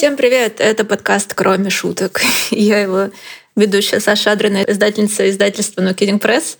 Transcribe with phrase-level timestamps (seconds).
[0.00, 0.60] Всем привет!
[0.60, 2.22] Это подкаст «Кроме шуток».
[2.50, 3.10] Я его
[3.54, 6.56] ведущая Саша Адрина, издательница издательства «No Kidding Press»,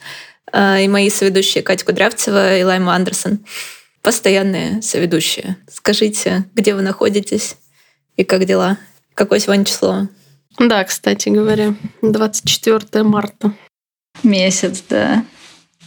[0.84, 3.38] и мои соведущие Катя Кудрявцева и Лайма Андерсон.
[4.02, 5.56] Постоянные соведущие.
[5.72, 7.56] Скажите, где вы находитесь
[8.18, 8.76] и как дела?
[9.14, 10.08] Какое сегодня число?
[10.58, 13.54] Да, кстати говоря, 24 марта.
[14.22, 15.24] Месяц, да,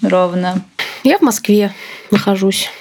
[0.02, 0.66] ровно.
[1.04, 1.72] Я в Москве
[2.10, 2.72] нахожусь.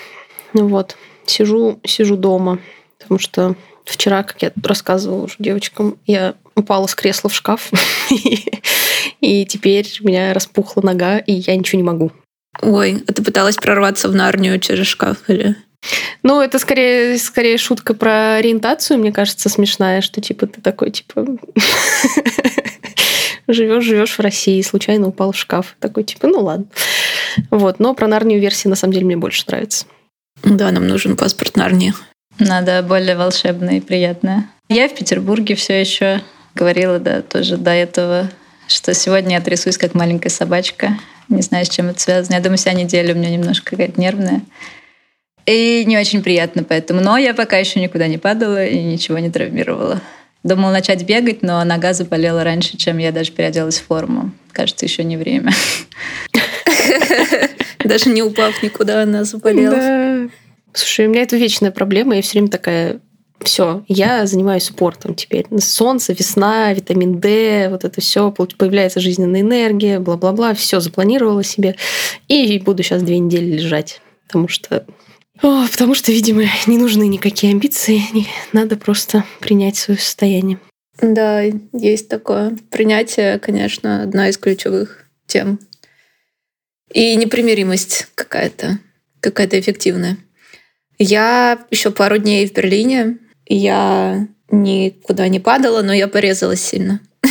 [0.55, 0.97] Вот.
[1.27, 2.59] Сижу, сижу дома,
[2.99, 3.55] потому что
[3.85, 7.71] вчера, как я рассказывала уже девочкам, я упала с кресла в шкаф,
[9.21, 12.13] и теперь у меня распухла нога, и я ничего не могу.
[12.61, 15.57] Ой, а ты пыталась прорваться в Нарнию через шкаф или?
[16.23, 21.27] Ну, это скорее, скорее шутка про ориентацию, мне кажется, смешная, что типа ты такой, типа,
[23.49, 25.77] живешь, живешь в России, случайно упал в шкаф.
[25.81, 26.67] Такой, типа, ну ладно.
[27.51, 29.87] Вот, но про Нарнию версии на самом деле мне больше нравится.
[30.45, 31.95] Да, нам нужен паспорт Нарнии.
[32.39, 34.49] Надо более волшебное и приятное.
[34.69, 36.23] Я в Петербурге все еще
[36.55, 38.31] говорила, да, тоже до этого,
[38.69, 40.99] что сегодня я трясусь как маленькая собачка.
[41.29, 42.35] Не знаю, с чем это связано.
[42.35, 44.43] Я думаю, вся неделя у меня немножко какая-то нервная.
[45.47, 47.01] И не очень приятно поэтому.
[47.01, 50.01] Но я пока еще никуда не падала и ничего не травмировала.
[50.43, 54.33] Думала начать бегать, но нога заболела раньше, чем я даже переоделась в форму.
[54.53, 55.53] Кажется, еще не время.
[57.85, 60.29] Даже не упав никуда, она заболела.
[60.73, 62.17] Слушай, у меня это вечная проблема.
[62.17, 63.01] Я все время такая,
[63.41, 65.47] все, я занимаюсь спортом теперь.
[65.61, 71.77] Солнце, весна, витамин D, вот это все, появляется жизненная энергия, бла-бла-бла, все запланировала себе.
[72.29, 74.01] И буду сейчас две недели лежать.
[74.27, 74.87] Потому что
[75.43, 78.03] о, потому что, видимо, не нужны никакие амбиции,
[78.53, 80.61] надо просто принять свое состояние.
[81.01, 82.57] Да, есть такое.
[82.71, 85.59] Принятие, конечно, одна из ключевых тем.
[86.93, 88.79] И непримиримость какая-то,
[89.21, 90.17] какая-то эффективная.
[91.03, 93.19] Я еще пару дней в Берлине.
[93.47, 97.01] Я никуда не падала, но я порезалась сильно.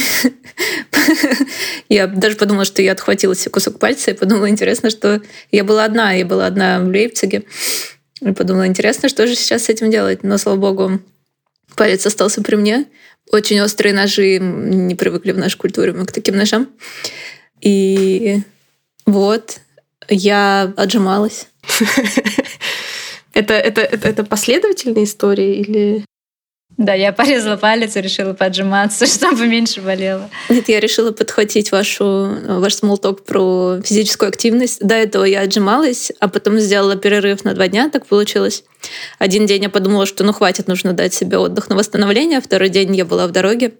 [1.89, 5.21] Я даже подумала, что я отхватила себе кусок пальца и подумала, интересно, что
[5.51, 7.43] я была одна, я была одна в Лейпциге.
[8.21, 10.23] И подумала, интересно, что же сейчас с этим делать.
[10.23, 10.99] Но, слава богу,
[11.75, 12.85] палец остался при мне.
[13.31, 16.69] Очень острые ножи, не привыкли в нашей культуре мы к таким ножам.
[17.61, 18.41] И
[19.05, 19.59] вот,
[20.07, 21.47] я отжималась.
[23.33, 26.05] Это, это, это, это последовательная история или...
[26.77, 30.29] Да, я порезала палец и решила поджиматься, чтобы меньше болело.
[30.49, 34.79] Нет, я решила подхватить вашу, ваш смолток про физическую активность.
[34.79, 38.63] До этого я отжималась, а потом сделала перерыв на два дня, так получилось.
[39.19, 42.41] Один день я подумала, что ну хватит, нужно дать себе отдых на восстановление.
[42.41, 43.73] Второй день я была в дороге.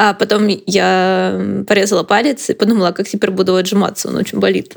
[0.00, 4.76] А потом я порезала палец и подумала, как теперь буду отжиматься, он очень болит.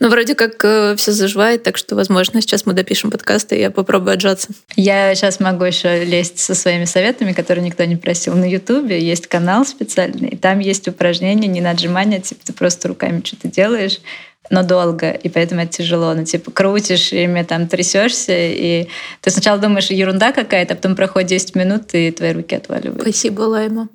[0.00, 3.60] Но ну, вроде как э, все заживает, так что, возможно, сейчас мы допишем подкаст, и
[3.60, 4.48] я попробую отжаться.
[4.74, 8.34] Я сейчас могу еще лезть со своими советами, которые никто не просил.
[8.34, 12.88] На Ютубе есть канал специальный, и там есть упражнения не на отжимания, типа ты просто
[12.88, 14.00] руками что-то делаешь,
[14.48, 16.14] но долго, и поэтому это тяжело.
[16.14, 18.88] Ну, типа, крутишь ими, там, трясешься, и
[19.20, 23.02] ты сначала думаешь, ерунда какая-то, а потом проходит 10 минут, и твои руки отваливаются.
[23.02, 23.90] Спасибо, Лайма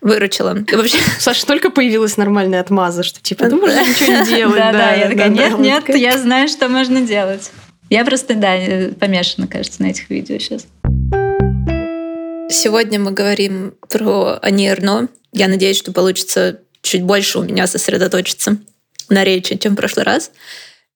[0.00, 0.56] выручила.
[0.70, 4.56] И вообще, Саша, только появилась нормальная отмаза, что типа, ну, можно ничего не делать.
[4.56, 7.50] Да, да, я такая, нет, нет, я знаю, что можно делать.
[7.88, 8.56] Я просто, да,
[8.98, 10.66] помешана, кажется, на этих видео сейчас.
[12.48, 15.08] Сегодня мы говорим про Ани Эрно.
[15.32, 18.58] Я надеюсь, что получится чуть больше у меня сосредоточиться
[19.08, 20.30] на речи, чем в прошлый раз.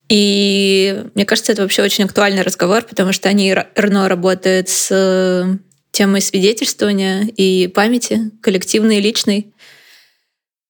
[0.08, 5.58] И мне кажется, это вообще очень актуальный разговор, потому что Ани Эрно работает с
[6.00, 9.52] темой свидетельствования и памяти, коллективной и личной.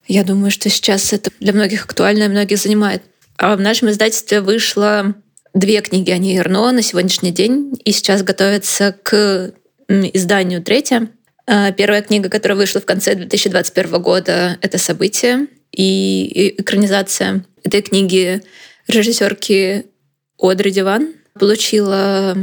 [0.09, 3.03] Я думаю, что сейчас это для многих актуально и многих занимает.
[3.37, 5.15] А в нашем издательстве вышло
[5.55, 9.55] две книги Ани Ерно на сегодняшний день, и сейчас готовится к
[9.89, 11.09] изданию третья.
[11.47, 18.43] А, первая книга, которая вышла в конце 2021 года, это «События» и экранизация этой книги
[18.89, 19.87] режиссерки
[20.41, 22.37] Одри Диван получила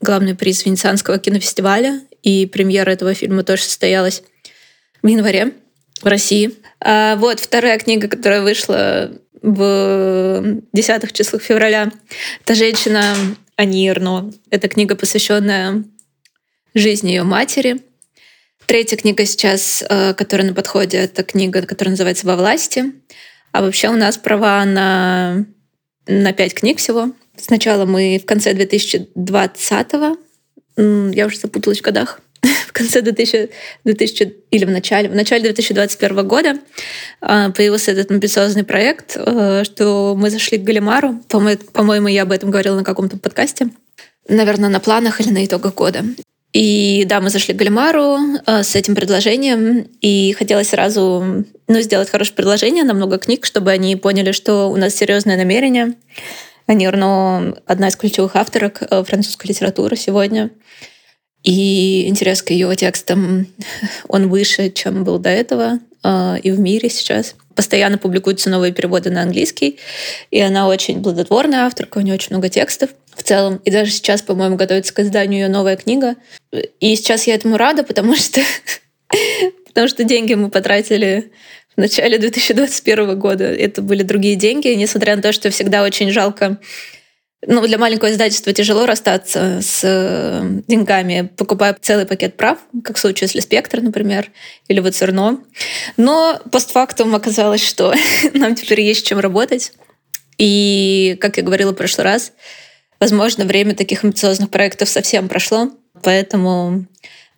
[0.00, 4.22] главный приз Венецианского кинофестиваля и премьера этого фильма тоже состоялась
[5.02, 5.52] в январе
[6.02, 6.54] в России.
[6.80, 9.12] А вот вторая книга, которая вышла
[9.42, 11.90] в десятых числах февраля,
[12.44, 13.14] это «Женщина
[13.56, 14.32] Ани Эрно».
[14.50, 15.84] Это книга, посвященная
[16.74, 17.82] жизни ее матери.
[18.66, 22.92] Третья книга сейчас, э, которая на подходе, это книга, которая называется «Во власти».
[23.52, 25.44] А вообще у нас права на,
[26.06, 27.12] на пять книг всего.
[27.36, 29.92] Сначала мы в конце 2020
[31.12, 32.20] я уже запуталась в годах,
[32.68, 33.50] в конце 2000,
[33.84, 36.54] 2000 или в начале, в начале 2021 года
[37.20, 41.20] а, появился этот амбициозный проект, э, что мы зашли к Галимару.
[41.28, 43.68] По-моему, я об этом говорила на каком-то подкасте.
[44.28, 46.04] Наверное, на планах или на итогах года.
[46.52, 52.10] И да, мы зашли к Гальмару э, с этим предложением, и хотелось сразу ну, сделать
[52.10, 55.94] хорошее предложение на много книг, чтобы они поняли, что у нас серьезное намерение.
[56.70, 60.50] Арно— одна из ключевых авторок э, французской литературы сегодня.
[61.42, 63.46] И интерес к ее текстам,
[64.08, 67.34] он выше, чем был до этого э, и в мире сейчас.
[67.56, 69.78] Постоянно публикуются новые переводы на английский,
[70.30, 73.60] и она очень плодотворная авторка, у нее очень много текстов в целом.
[73.64, 76.14] И даже сейчас, по-моему, готовится к изданию ее новая книга.
[76.52, 78.40] И сейчас я этому рада, потому что,
[79.66, 81.32] потому что деньги мы потратили
[81.80, 83.44] начале 2021 года.
[83.44, 86.58] Это были другие деньги, несмотря на то, что всегда очень жалко
[87.46, 93.00] ну, для маленького издательства тяжело расстаться с э, деньгами, покупая целый пакет прав, как в
[93.00, 94.30] случае с Спектр, например,
[94.68, 95.42] или вот Церно.
[95.96, 97.94] Но постфактум оказалось, что
[98.34, 99.72] нам теперь есть чем работать.
[100.36, 102.32] И, как я говорила в прошлый раз,
[102.98, 105.70] возможно, время таких амбициозных проектов совсем прошло.
[106.02, 106.86] Поэтому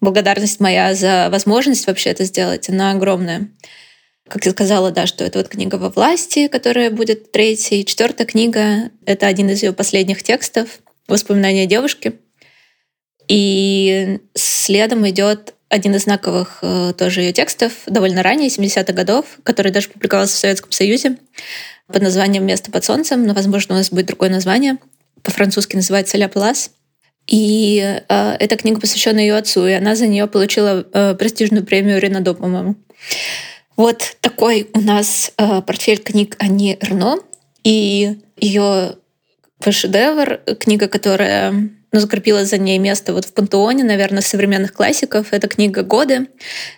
[0.01, 3.49] благодарность моя за возможность вообще это сделать, она огромная.
[4.33, 7.85] Как я сказала, да, что это вот книга во власти, которая будет третьей.
[7.85, 12.15] Четвертая книга— это один из ее последних текстов «Воспоминания девушки».
[13.29, 19.71] И следом идет один из знаковых э, тоже ее текстов, довольно ранее, 70-х годов, который
[19.71, 21.19] даже публиковался в Советском Союзе
[21.87, 24.79] под названием «Место под солнцем», но, возможно, у нас будет другое название.
[25.23, 26.71] По-французски называется «Ля Плас».
[27.27, 32.01] И э, эта книга посвящена ее отцу, и она за нее получила э, престижную премию
[32.01, 32.77] Ренадо, по-моему.
[33.83, 37.19] Вот такой у нас э, портфель книг Ани Рно.
[37.65, 38.95] И ее
[39.69, 45.33] шедевр, книга, которая ну, закрепила за ней место вот в пантеоне, наверное, современных классиков.
[45.33, 46.29] Это книга «Годы»,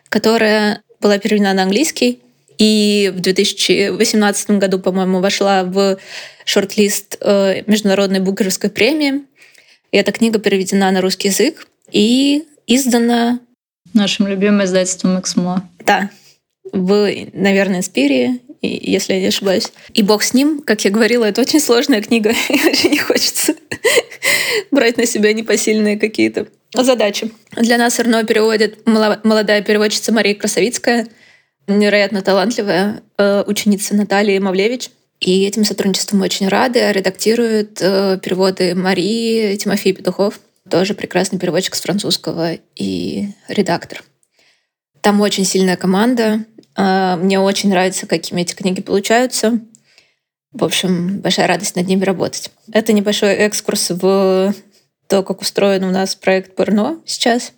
[0.09, 2.23] которая была переведена на английский.
[2.57, 5.99] И в 2018 году, по-моему, вошла в
[6.47, 9.25] шорт-лист э, Международной Букеровской премии.
[9.93, 13.41] И эта книга переведена на русский язык и издана...
[13.93, 15.69] Нашим любимым издательством «Эксмо».
[15.85, 16.09] Да,
[16.75, 19.73] в, наверное, Инспирии, если я не ошибаюсь.
[19.93, 23.55] И бог с ним, как я говорила, это очень сложная книга, и очень не хочется
[24.71, 27.31] брать на себя непосильные какие-то задачи.
[27.53, 31.07] Для нас Арно переводит молодая переводчица Мария Красовицкая,
[31.69, 34.91] невероятно талантливая э, ученица Наталья Мавлевич.
[35.21, 36.91] И этим сотрудничеством мы очень рады.
[36.91, 44.03] Редактирует э, переводы Марии Тимофей Петухов, тоже прекрасный переводчик с французского и редактор.
[45.05, 49.61] Там очень сильная команда, мне очень нравится, какими эти книги получаются.
[50.53, 52.51] В общем, большая радость над ними работать.
[52.73, 54.55] Это небольшой экскурс в
[55.09, 57.53] то, как устроен у нас проект Порно сейчас.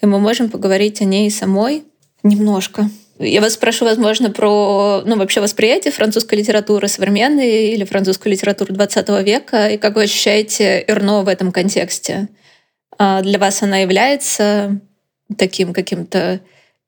[0.00, 1.84] И мы можем поговорить о ней самой
[2.22, 2.90] немножко.
[3.18, 9.08] Я вас спрошу, возможно, про ну, вообще восприятие французской литературы современной или французской литературы 20
[9.24, 12.28] века, и как вы ощущаете Эрно в этом контексте.
[12.98, 14.78] А для вас она является
[15.38, 16.40] таким каким-то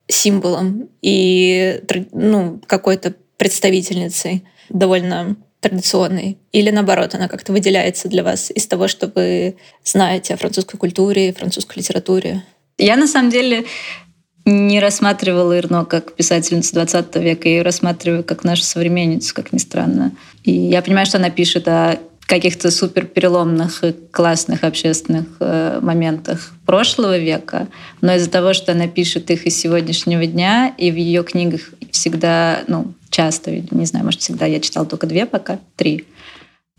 [0.08, 1.80] символом и
[2.12, 6.38] ну, какой-то представительницей довольно традиционной?
[6.52, 11.32] Или наоборот, она как-то выделяется для вас из того, что вы знаете о французской культуре,
[11.32, 12.42] французской литературе?
[12.78, 13.64] Я на самом деле
[14.44, 19.58] не рассматривала Ирно как писательницу 20 века, я ее рассматриваю как нашу современницу, как ни
[19.58, 20.12] странно.
[20.42, 21.98] И я понимаю, что она пишет о
[22.28, 27.68] каких-то супер переломных и классных общественных э, моментах прошлого века,
[28.02, 32.60] но из-за того, что она пишет их из сегодняшнего дня, и в ее книгах всегда,
[32.66, 36.04] ну, часто, не знаю, может, всегда я читала только две пока, три,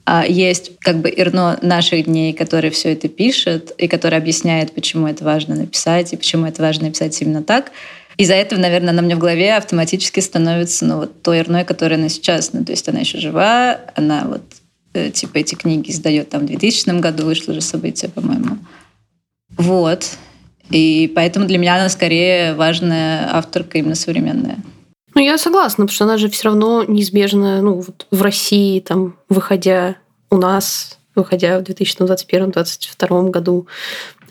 [0.05, 5.07] а есть как бы Ирно наших дней, который все это пишет, и который объясняет, почему
[5.07, 7.71] это важно написать, и почему это важно написать именно так.
[8.17, 12.09] Из-за этого, наверное, она мне в голове автоматически становится ну, вот той Ирной, которая она
[12.09, 12.53] сейчас.
[12.53, 14.41] Ну, то есть она еще жива, она вот
[14.93, 18.57] типа эти книги издает там в 2000 году, вышло же событие, по-моему.
[19.57, 20.17] Вот.
[20.69, 24.57] И поэтому для меня она скорее важная авторка именно современная.
[25.15, 29.17] Ну, я согласна, потому что она же все равно неизбежно, ну, вот в России, там,
[29.27, 29.95] выходя
[30.29, 33.67] у нас, выходя в 2021-2022 году,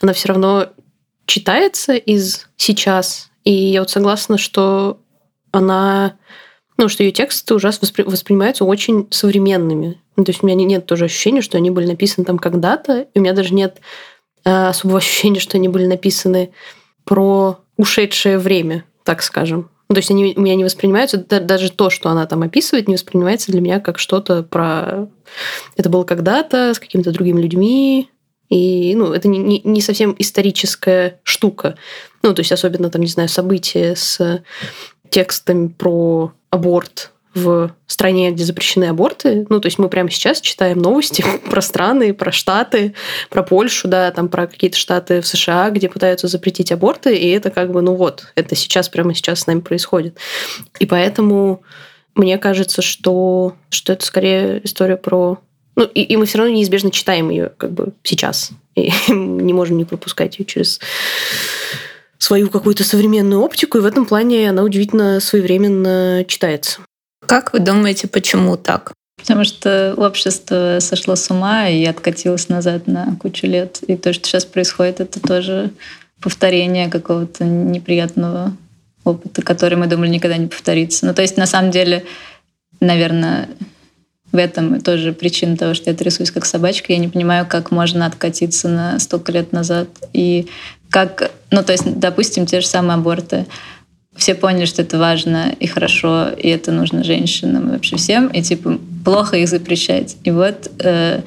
[0.00, 0.68] она все равно
[1.26, 3.30] читается из сейчас.
[3.44, 5.00] И я вот согласна, что
[5.50, 6.14] она,
[6.78, 10.00] ну, что ее тексты уже воспри- воспринимаются очень современными.
[10.16, 13.18] Ну, то есть у меня нет тоже ощущения, что они были написаны там когда-то, и
[13.18, 13.80] у меня даже нет
[14.44, 16.52] э, особого ощущения, что они были написаны
[17.04, 19.70] про ушедшее время, так скажем.
[19.88, 22.94] Ну, то есть они у меня не воспринимаются, даже то, что она там описывает, не
[22.94, 25.08] воспринимается для меня как что-то про...
[25.76, 28.10] Это было когда-то с какими-то другими людьми,
[28.50, 31.76] и ну, это не, не, не совсем историческая штука.
[32.22, 34.42] Ну, то есть особенно там, не знаю, события с
[35.10, 39.46] текстами про аборт в стране, где запрещены аборты.
[39.48, 42.94] Ну, то есть мы прямо сейчас читаем новости про страны, про штаты,
[43.30, 47.50] про Польшу, да, там про какие-то штаты в США, где пытаются запретить аборты, и это
[47.50, 50.16] как бы, ну вот, это сейчас, прямо сейчас с нами происходит.
[50.78, 51.62] И поэтому
[52.14, 55.38] мне кажется, что, что это скорее история про...
[55.76, 58.50] Ну, и, и мы все равно неизбежно читаем ее как бы сейчас.
[58.74, 60.80] И не можем не пропускать ее через
[62.18, 66.80] свою какую-то современную оптику, и в этом плане она удивительно своевременно читается.
[67.26, 68.92] Как вы думаете, почему так?
[69.18, 73.80] Потому что общество сошло с ума и откатилось назад на кучу лет.
[73.86, 75.70] И то, что сейчас происходит, это тоже
[76.20, 78.56] повторение какого-то неприятного
[79.04, 81.06] опыта, который мы думали никогда не повторится.
[81.06, 82.04] Ну, то есть, на самом деле,
[82.80, 83.48] наверное,
[84.30, 86.92] в этом тоже причина того, что я трясусь как собачка.
[86.92, 89.88] Я не понимаю, как можно откатиться на столько лет назад.
[90.12, 90.48] И
[90.90, 93.46] как, ну, то есть, допустим, те же самые аборты.
[94.16, 98.42] Все поняли, что это важно и хорошо, и это нужно женщинам и вообще всем, и
[98.42, 100.16] типа плохо их запрещать.
[100.24, 101.20] И вот э,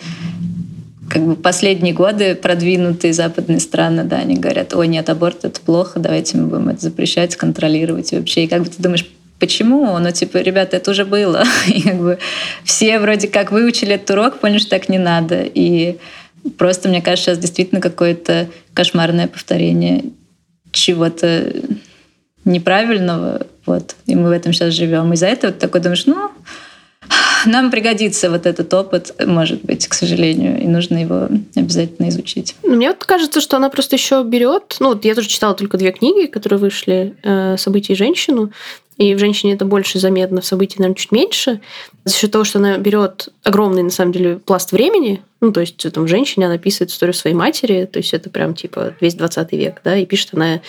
[1.10, 6.00] как бы последние годы продвинутые западные страны, да, они говорят, ой, нет, аборт это плохо,
[6.00, 8.44] давайте мы будем это запрещать, контролировать и вообще.
[8.44, 9.06] И как бы ты думаешь,
[9.40, 9.98] почему?
[9.98, 11.44] Ну, типа, ребята, это уже было.
[11.68, 12.20] И как бы
[12.64, 15.42] все вроде как выучили этот урок, поняли, что так не надо.
[15.44, 15.98] И
[16.58, 20.06] просто, мне кажется, сейчас действительно какое-то кошмарное повторение
[20.72, 21.54] чего-то
[22.46, 23.46] неправильного.
[23.66, 23.96] Вот.
[24.06, 25.14] И мы в этом сейчас живем.
[25.14, 26.32] Из-за этого ты такой думаешь, ну,
[27.46, 32.56] нам пригодится вот этот опыт, может быть, к сожалению, и нужно его обязательно изучить.
[32.64, 34.78] Ну, мне вот кажется, что она просто еще берет.
[34.80, 38.52] Ну, вот я тоже читала только две книги, которые вышли э, «События и женщину».
[38.98, 41.62] И в женщине это больше заметно, в событии, наверное, чуть меньше.
[42.04, 45.92] За счет того, что она берет огромный, на самом деле, пласт времени, ну, то есть
[45.92, 49.82] там женщине она описывает историю своей матери, то есть это прям типа весь 20 век,
[49.84, 50.62] да, и пишет она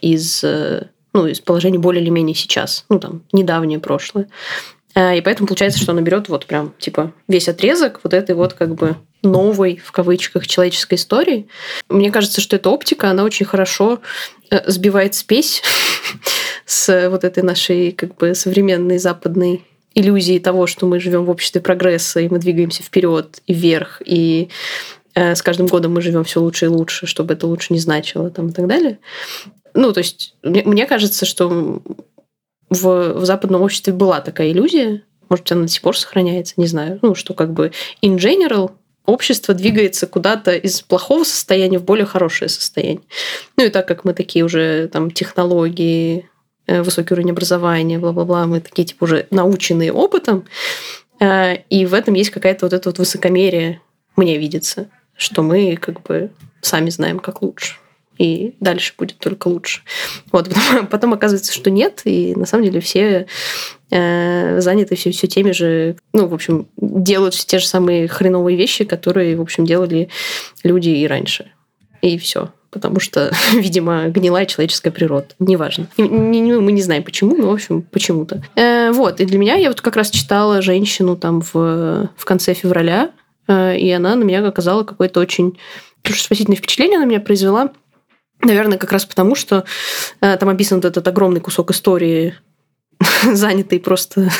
[0.00, 4.28] из э, ну, из положения более или менее сейчас, ну, там, недавнее прошлое.
[4.94, 8.54] Э, и поэтому получается, что она берет вот прям типа весь отрезок вот этой вот
[8.54, 11.48] как бы новой, в кавычках, человеческой истории.
[11.88, 14.00] Мне кажется, что эта оптика, она очень хорошо
[14.50, 15.62] э, сбивает спесь
[16.64, 19.64] с вот этой нашей как бы современной западной
[19.94, 24.48] иллюзии того, что мы живем в обществе прогресса, и мы двигаемся вперед и вверх, и
[25.14, 28.30] э, с каждым годом мы живем все лучше и лучше, чтобы это лучше не значило
[28.30, 28.98] там, и так далее.
[29.74, 31.82] Ну, то есть, мне, мне кажется, что
[32.70, 36.98] в, в западном обществе была такая иллюзия, может, она до сих пор сохраняется, не знаю,
[37.02, 38.72] ну, что как бы in general
[39.06, 43.02] общество двигается куда-то из плохого состояния в более хорошее состояние.
[43.56, 46.31] Ну и так как мы такие уже там технологии, э,
[46.80, 50.44] высокий уровень образования, бла-бла-бла, мы такие типа уже наученные опытом,
[51.20, 53.80] э, и в этом есть какая-то вот это вот высокомерие,
[54.16, 57.76] мне видится, что мы как бы сами знаем, как лучше
[58.18, 59.82] и дальше будет только лучше.
[60.30, 63.26] Вот, потом, потом оказывается, что нет, и на самом деле все
[63.90, 68.56] э, заняты все, все теми же, ну, в общем, делают все те же самые хреновые
[68.56, 70.08] вещи, которые, в общем, делали
[70.62, 71.50] люди и раньше.
[72.00, 75.28] И все потому что, видимо, гнилая человеческая природа.
[75.38, 75.86] Неважно.
[75.96, 78.42] Не, не, мы не знаем почему, но, в общем, почему-то.
[78.56, 82.54] Э, вот, и для меня я вот как раз читала «Женщину» там в, в конце
[82.54, 83.12] февраля,
[83.46, 85.58] э, и она на меня оказала какое-то очень
[86.04, 87.70] спасительное впечатление, она меня произвела
[88.44, 89.64] Наверное, как раз потому, что
[90.20, 92.34] э, там описан этот огромный кусок истории,
[93.32, 94.30] занятый просто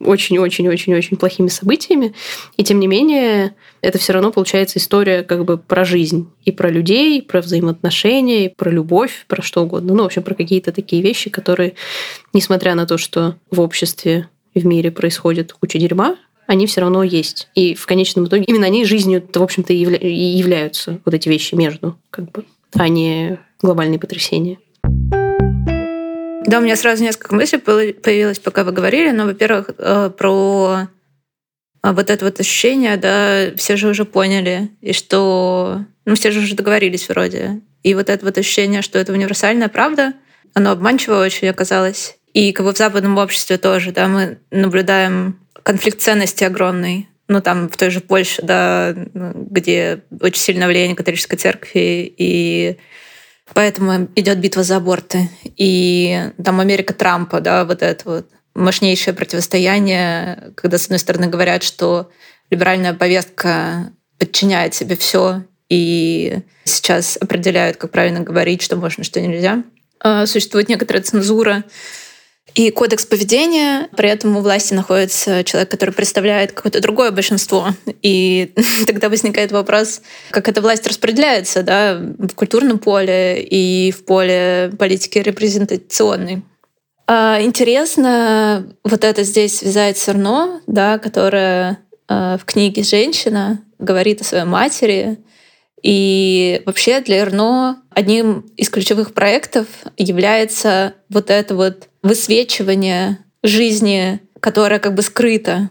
[0.00, 2.14] очень-очень-очень-очень плохими событиями.
[2.56, 6.30] И тем не менее, это все равно получается история как бы про жизнь.
[6.44, 9.94] И про людей, про взаимоотношения, и про любовь, про что угодно.
[9.94, 11.74] Ну, в общем, про какие-то такие вещи, которые,
[12.32, 17.02] несмотря на то, что в обществе и в мире происходит куча дерьма, они все равно
[17.02, 17.48] есть.
[17.54, 21.98] И в конечном итоге именно они жизнью, в общем-то, и являются вот эти вещи между,
[22.10, 24.58] как бы а не глобальные потрясения.
[26.46, 29.10] Да, у меня сразу несколько мыслей появилось, пока вы говорили.
[29.10, 30.88] Но, во-первых, э, про
[31.82, 36.40] э, вот это вот ощущение, да, все же уже поняли, и что, ну, все же
[36.40, 37.60] уже договорились вроде.
[37.82, 40.12] И вот это вот ощущение, что это универсальная правда,
[40.54, 42.16] оно обманчиво очень оказалось.
[42.32, 47.68] И как бы в западном обществе тоже, да, мы наблюдаем конфликт ценностей огромный ну, там,
[47.68, 52.78] в той же Польше, да, где очень сильное влияние католической церкви, и
[53.54, 55.30] поэтому идет битва за аборты.
[55.44, 61.62] И там Америка Трампа, да, вот это вот мощнейшее противостояние, когда, с одной стороны, говорят,
[61.62, 62.10] что
[62.50, 69.64] либеральная повестка подчиняет себе все, и сейчас определяют, как правильно говорить, что можно, что нельзя.
[70.00, 71.64] А, существует некоторая цензура,
[72.56, 73.88] и кодекс поведения.
[73.96, 77.68] При этом у власти находится человек, который представляет какое-то другое большинство.
[78.02, 78.54] И
[78.86, 85.18] тогда возникает вопрос, как эта власть распределяется да, в культурном поле и в поле политики
[85.18, 86.42] репрезентационной.
[87.06, 94.22] А, интересно вот это здесь связать с Эрно, да, которая а, в книге «Женщина» говорит
[94.22, 95.18] о своей матери.
[95.86, 104.80] И вообще для Эрно одним из ключевых проектов является вот это вот высвечивание жизни, которая
[104.80, 105.70] как бы скрыта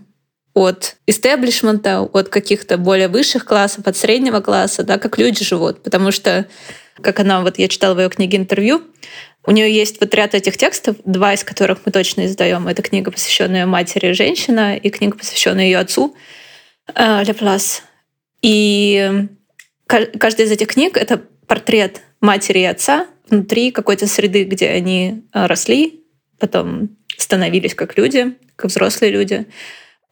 [0.53, 5.83] от истеблишмента, от каких-то более высших классов, от среднего класса, да, как люди живут.
[5.83, 6.45] Потому что,
[7.01, 8.83] как она, вот я читала в ее книге интервью,
[9.45, 12.69] у нее есть вот ряд этих текстов, два из которых мы точно издаем.
[12.69, 16.15] Это книга, посвященная матери женщина, и книга, посвященная ее отцу
[16.95, 17.83] э, Леплас.
[18.41, 19.27] И
[19.87, 25.45] каждая из этих книг— это портрет матери и отца внутри какой-то среды, где они э,
[25.45, 26.03] росли,
[26.39, 29.47] потом становились как люди, как взрослые люди,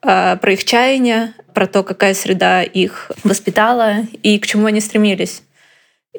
[0.02, 5.44] э, про их чаяния, про то, какая среда их воспитала и к чему они стремились.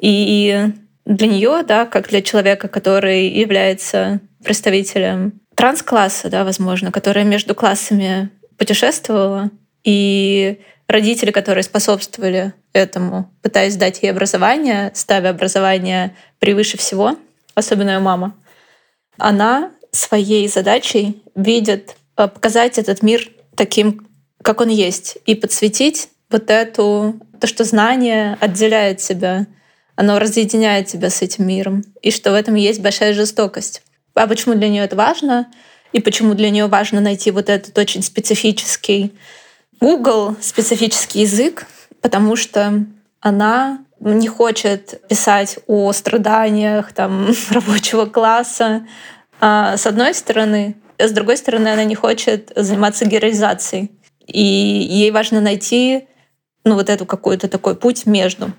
[0.01, 0.67] И
[1.05, 8.29] для нее, да, как для человека, который является представителем транс-класса, да, возможно, которая между классами
[8.57, 9.51] путешествовала,
[9.83, 17.17] и родители, которые способствовали этому, пытаясь дать ей образование, ставя образование превыше всего,
[17.53, 18.35] особенно ее мама,
[19.17, 24.07] она своей задачей видит э, показать этот мир таким,
[24.41, 29.47] как он есть, и подсветить вот эту, то, что знание отделяет себя
[29.95, 33.81] оно разъединяет тебя с этим миром, и что в этом есть большая жестокость.
[34.13, 35.51] А почему для нее это важно?
[35.93, 39.13] И почему для нее важно найти вот этот очень специфический
[39.79, 41.67] угол, специфический язык?
[42.05, 42.85] Потому что
[43.19, 48.85] она не хочет писать о страданиях там, рабочего класса,
[49.39, 50.75] а, с одной стороны.
[50.99, 53.89] С другой стороны, она не хочет заниматься героизацией.
[54.27, 56.07] И ей важно найти
[56.63, 58.51] ну, вот эту какой-то такой путь между.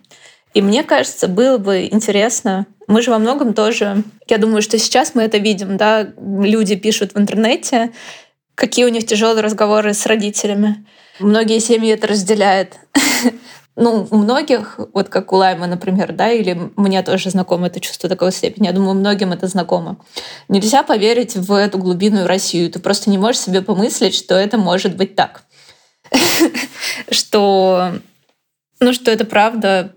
[0.52, 5.14] И мне кажется, было бы интересно, мы же во многом тоже, я думаю, что сейчас
[5.14, 7.92] мы это видим, да, люди пишут в интернете,
[8.56, 10.84] какие у них тяжелые разговоры с родителями.
[11.18, 12.74] Многие семьи это разделяют.
[13.78, 18.08] Ну, у многих, вот как у Лайма, например, да, или мне тоже знакомо это чувство
[18.08, 19.98] такой степени, я думаю, многим это знакомо.
[20.48, 22.70] Нельзя поверить в эту глубинную Россию.
[22.70, 25.42] Ты просто не можешь себе помыслить, что это может быть так.
[27.10, 27.96] Что,
[28.80, 29.92] ну, что это правда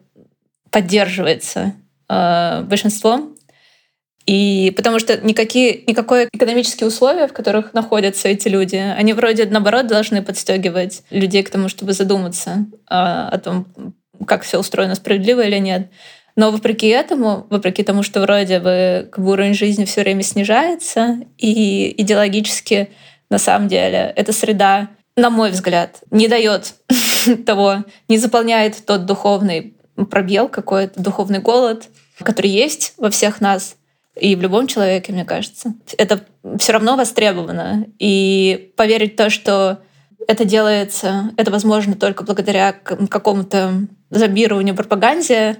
[0.71, 1.73] поддерживается
[2.09, 3.37] э, большинством.
[4.25, 9.87] И потому что никакие, никакое экономические условия, в которых находятся эти люди, они вроде наоборот
[9.87, 13.65] должны подстегивать людей к тому, чтобы задуматься э, о том,
[14.27, 15.89] как все устроено, справедливо или нет.
[16.35, 21.93] Но вопреки этому, вопреки тому, что вроде бы как уровень жизни все время снижается, и
[22.01, 22.89] идеологически
[23.29, 26.75] на самом деле эта среда, на мой взгляд, не дает
[27.45, 29.75] того, не заполняет тот духовный
[30.09, 31.89] пробел, какой-то духовный голод,
[32.23, 33.75] который есть во всех нас
[34.19, 35.73] и в любом человеке, мне кажется.
[35.97, 36.25] Это
[36.59, 37.85] все равно востребовано.
[37.97, 39.79] И поверить в то, что
[40.27, 45.57] это делается, это возможно только благодаря какому-то зомбированию пропаганде.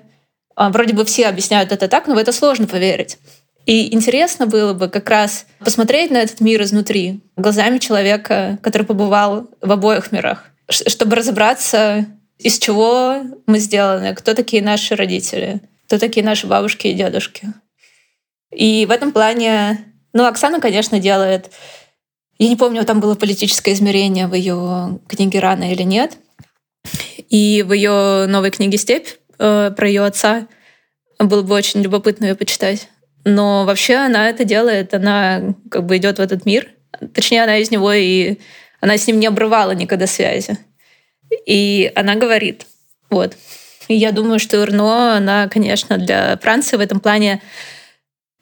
[0.55, 3.17] А, вроде бы все объясняют это так, но в это сложно поверить.
[3.65, 9.47] И интересно было бы как раз посмотреть на этот мир изнутри, глазами человека, который побывал
[9.61, 12.05] в обоих мирах, чтобы разобраться,
[12.39, 17.53] из чего мы сделаны, кто такие наши родители, кто такие наши бабушки и дедушки.
[18.51, 21.51] И в этом плане, ну, Оксана, конечно, делает...
[22.37, 26.17] Я не помню, там было политическое измерение в ее книге «Рано» или нет.
[27.29, 29.07] И в ее новой книге «Степь»
[29.37, 30.47] э, про ее отца
[31.19, 32.87] было бы очень любопытно ее почитать.
[33.25, 36.69] Но вообще она это делает, она как бы идет в этот мир.
[37.13, 38.37] Точнее, она из него и
[38.79, 40.57] она с ним не обрывала никогда связи.
[41.45, 42.65] И она говорит,
[43.09, 43.35] вот.
[43.87, 47.41] И я думаю, что Эрно, она, конечно, для Франции в этом плане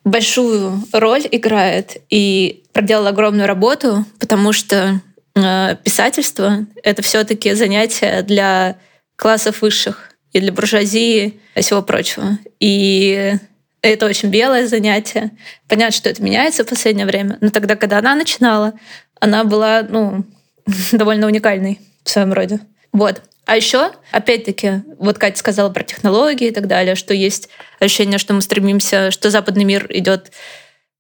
[0.08, 5.02] большую роль играет и проделала огромную работу, потому что
[5.36, 8.78] э, писательство— это все таки занятие для
[9.16, 12.38] классов высших и для буржуазии и всего прочего.
[12.60, 13.36] И
[13.82, 15.32] это очень белое занятие.
[15.68, 18.74] Понятно, что это меняется в последнее время, но тогда, когда она начинала,
[19.20, 20.26] она была ну,
[20.92, 22.60] довольно уникальной в своем роде.
[22.92, 23.22] Вот.
[23.48, 27.48] А еще, опять-таки, вот Катя сказала про технологии и так далее, что есть
[27.80, 30.34] ощущение, что мы стремимся, что западный мир идет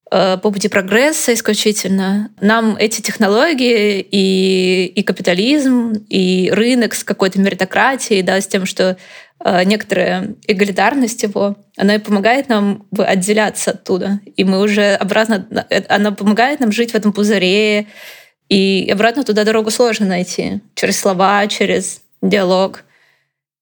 [0.10, 2.32] э, по пути прогресса исключительно.
[2.40, 8.96] Нам эти технологии и, и капитализм, и рынок с какой-то меритократией, да, с тем, что
[9.44, 14.22] э, некоторая эгалитарность его, она и помогает нам отделяться оттуда.
[14.38, 15.66] И мы уже обратно...
[15.70, 17.88] Э, она помогает нам жить в этом пузыре,
[18.48, 20.62] и обратно туда дорогу сложно найти.
[20.76, 22.84] Через слова, через диалог.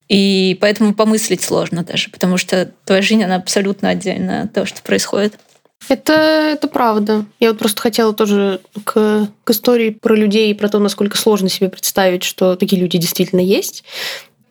[0.08, 4.82] И поэтому помыслить сложно даже, потому что твоя жизнь, она абсолютно отдельная от того, что
[4.82, 5.38] происходит.
[5.88, 7.26] Это, это правда.
[7.38, 11.68] Я вот просто хотела тоже к, к истории про людей, про то, насколько сложно себе
[11.68, 13.84] представить, что такие люди действительно есть.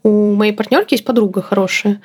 [0.03, 2.01] У моей партнерки есть подруга хорошая,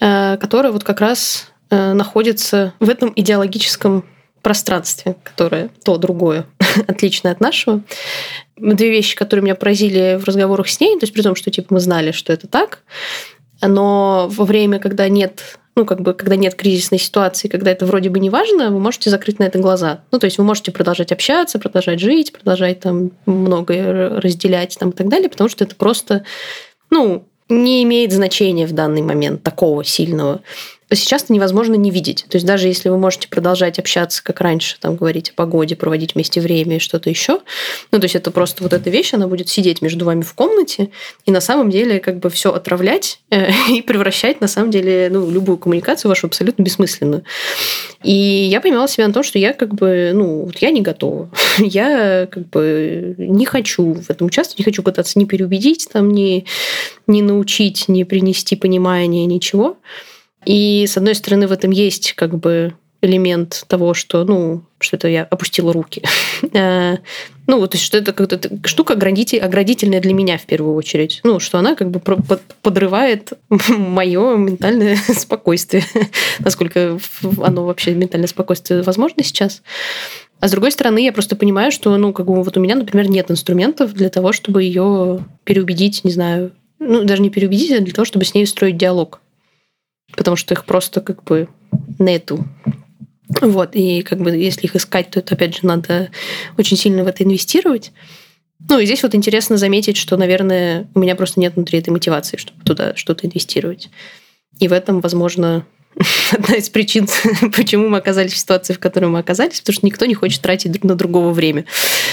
[0.00, 4.04] э, которая вот как раз э, находится в этом идеологическом
[4.42, 6.46] пространстве, которое то другое,
[6.86, 7.82] отличное от нашего.
[8.56, 11.74] Две вещи, которые меня поразили в разговорах с ней, то есть при том, что типа
[11.74, 12.80] мы знали, что это так,
[13.60, 18.08] но во время, когда нет ну, как бы, когда нет кризисной ситуации, когда это вроде
[18.08, 20.02] бы не важно, вы можете закрыть на это глаза.
[20.12, 24.92] Ну, то есть вы можете продолжать общаться, продолжать жить, продолжать там многое разделять там, и
[24.92, 26.24] так далее, потому что это просто,
[26.90, 30.42] ну, не имеет значения в данный момент такого сильного
[30.94, 32.26] сейчас это невозможно не видеть.
[32.28, 36.14] То есть даже если вы можете продолжать общаться, как раньше, там говорить о погоде, проводить
[36.14, 37.40] вместе время и что-то еще,
[37.92, 40.90] ну то есть это просто вот эта вещь, она будет сидеть между вами в комнате
[41.26, 45.30] и на самом деле как бы все отравлять э, и превращать на самом деле ну,
[45.30, 47.24] любую коммуникацию вашу абсолютно бессмысленную.
[48.02, 51.30] И я поймала себя на том, что я как бы, ну, вот я не готова.
[51.58, 56.44] Я как бы не хочу в этом участвовать, не хочу пытаться ни переубедить, там, ни,
[57.06, 59.78] ни научить, ни принести понимание, ничего.
[60.44, 65.08] И, с одной стороны, в этом есть как бы элемент того, что, ну, что это
[65.08, 66.02] я опустила руки.
[66.52, 66.98] Э,
[67.46, 71.20] ну, то есть, что это как-то штука оградительная для меня в первую очередь.
[71.24, 72.00] Ну, что она как бы
[72.62, 73.32] подрывает
[73.68, 75.84] мое ментальное спокойствие.
[76.40, 76.98] Насколько
[77.42, 79.62] оно вообще ментальное спокойствие возможно сейчас.
[80.40, 83.08] А с другой стороны, я просто понимаю, что, ну, как бы вот у меня, например,
[83.08, 87.94] нет инструментов для того, чтобы ее переубедить, не знаю, ну, даже не переубедить, а для
[87.94, 89.20] того, чтобы с ней устроить диалог
[90.16, 91.48] потому что их просто как бы
[91.98, 92.46] нету.
[93.40, 96.10] Вот, и как бы если их искать, то это, опять же, надо
[96.58, 97.92] очень сильно в это инвестировать.
[98.68, 102.36] Ну, и здесь вот интересно заметить, что, наверное, у меня просто нет внутри этой мотивации,
[102.36, 103.90] чтобы туда что-то инвестировать.
[104.58, 105.66] И в этом, возможно,
[106.32, 107.08] одна из причин,
[107.56, 110.82] почему мы оказались в ситуации, в которой мы оказались, потому что никто не хочет тратить
[110.84, 111.64] на другого время.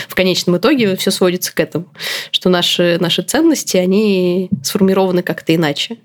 [0.07, 1.87] В конечном итоге все сводится к этому,
[2.31, 5.97] что наши, наши ценности, они сформированы как-то иначе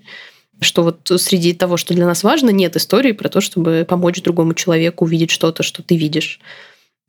[0.61, 4.53] что вот среди того, что для нас важно, нет истории про то, чтобы помочь другому
[4.53, 6.39] человеку увидеть что-то, что ты видишь.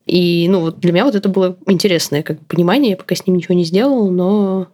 [0.05, 2.91] И ну, вот для меня вот это было интересное как понимание.
[2.91, 4.67] Я пока с ним ничего не сделала, но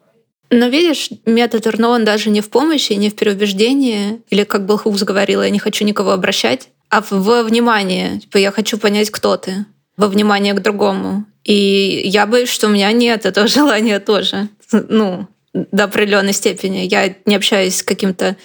[0.52, 5.02] но видишь, метод Эрно, он даже не в помощи, не в переубеждении, или как Белхукс
[5.04, 8.20] говорила, я не хочу никого обращать, а во внимание.
[8.20, 9.66] Типа, я хочу понять, кто ты,
[9.98, 11.26] во внимание к другому.
[11.44, 14.50] И я боюсь, что у меня нет этого желания тоже.
[14.72, 16.80] Ну, до определенной степени.
[16.80, 18.36] Я не общаюсь с каким-то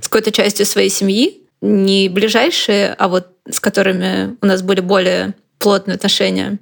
[0.00, 5.34] с какой-то частью своей семьи, не ближайшие, а вот с которыми у нас были более
[5.58, 6.58] плотные отношения.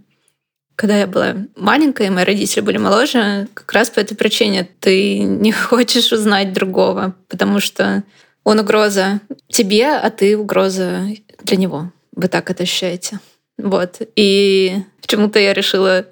[0.76, 5.18] Когда я была маленькая, и мои родители были моложе, как раз по этой причине ты
[5.20, 8.02] не хочешь узнать другого, потому что
[8.44, 11.06] он угроза тебе, а ты угроза
[11.42, 11.90] для него.
[12.12, 13.20] Вы так это ощущаете.
[13.56, 14.00] Вот.
[14.16, 16.06] И почему-то я решила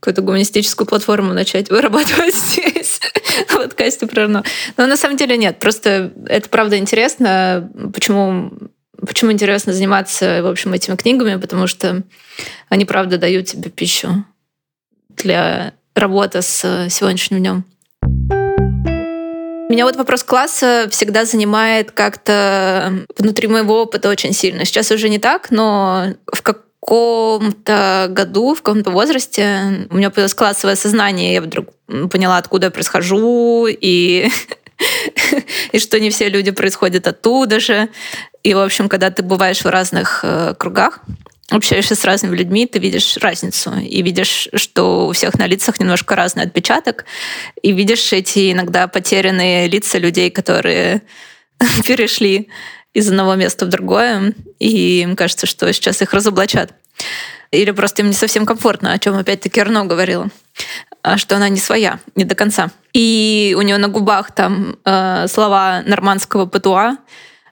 [0.00, 3.00] какую-то гуманистическую платформу начать вырабатывать здесь,
[3.48, 4.28] в подкасте про.
[4.28, 4.42] Но
[4.76, 8.52] на самом деле нет, просто это правда интересно, почему
[9.06, 11.40] Почему интересно заниматься, в общем, этими книгами?
[11.40, 12.02] Потому что
[12.68, 14.24] они, правда, дают тебе пищу
[15.08, 17.64] для работы с сегодняшним днем.
[19.70, 24.64] Меня вот вопрос класса всегда занимает как-то внутри моего опыта очень сильно.
[24.64, 30.34] Сейчас уже не так, но в как каком-то году, в каком-то возрасте у меня появилось
[30.34, 31.68] классовое сознание, я вдруг
[32.10, 34.28] поняла, откуда я происхожу, и,
[35.72, 37.88] и что не все люди происходят оттуда же.
[38.42, 41.00] И, в общем, когда ты бываешь в разных э, кругах,
[41.50, 43.72] общаешься с разными людьми, ты видишь разницу.
[43.78, 47.04] И видишь, что у всех на лицах немножко разный отпечаток.
[47.62, 51.02] И видишь эти иногда потерянные лица людей, которые
[51.84, 52.48] перешли
[52.94, 56.72] из одного места в другое, и им кажется, что сейчас их разоблачат.
[57.50, 60.28] Или просто им не совсем комфортно, о чем опять-таки Эрно говорила,
[61.02, 62.70] а что она не своя, не до конца.
[62.92, 66.98] И у нее на губах там э, слова нормандского патуа,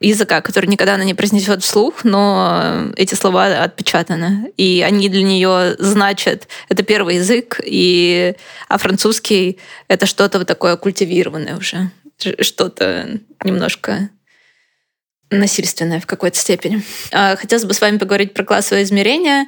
[0.00, 4.52] языка, который никогда она не произнесет вслух, но эти слова отпечатаны.
[4.56, 8.34] И они для нее значат, это первый язык, и,
[8.68, 14.10] а французский— это что-то вот такое культивированное уже, что-то немножко
[15.30, 16.82] насильственная в какой-то степени.
[17.12, 19.46] А, хотелось бы с вами поговорить про классовое измерение,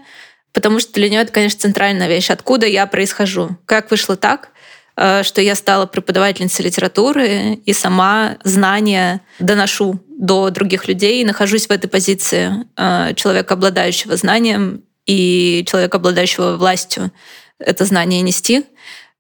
[0.53, 2.31] потому что для нее это, конечно, центральная вещь.
[2.31, 3.57] Откуда я происхожу?
[3.65, 4.51] Как вышло так,
[4.97, 11.69] а, что я стала преподавательницей литературы и сама знания доношу до других людей, и нахожусь
[11.69, 17.13] в этой позиции а, человека, обладающего знанием и человека, обладающего властью
[17.61, 18.65] это знание нести.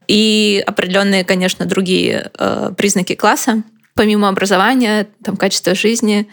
[0.08, 2.30] И определенные, конечно, другие
[2.78, 3.62] признаки класса,
[3.98, 6.28] помимо образования, там, качества жизни,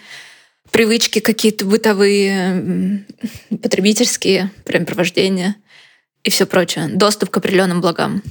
[0.69, 3.04] привычки какие-то бытовые,
[3.49, 5.56] потребительские, времяпровождения
[6.23, 6.89] и все прочее.
[6.89, 8.21] Доступ к определенным благам.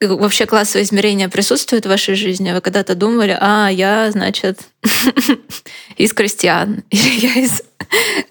[0.00, 2.50] Вообще классовое измерение присутствует в вашей жизни?
[2.50, 4.60] Вы когда-то думали, а, я, значит,
[5.98, 7.62] из крестьян, или я из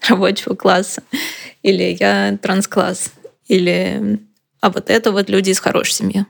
[0.08, 1.04] рабочего класса,
[1.62, 3.12] или я транскласс,
[3.46, 4.18] или
[4.60, 6.26] а вот это вот люди из хорошей семьи.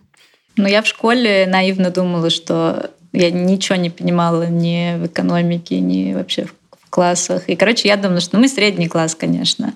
[0.56, 6.14] Ну, я в школе наивно думала, что я ничего не понимала ни в экономике, ни
[6.14, 7.48] вообще в классах.
[7.48, 9.74] И, короче, я думала, что ну, мы средний класс, конечно.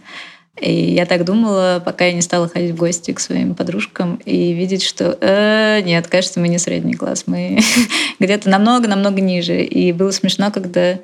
[0.60, 4.52] И я так думала, пока я не стала ходить в гости к своим подружкам и
[4.52, 7.58] видеть, что э, нет, кажется, мы не средний класс, мы
[8.20, 9.62] где-то намного-намного ниже.
[9.62, 10.98] И было смешно, когда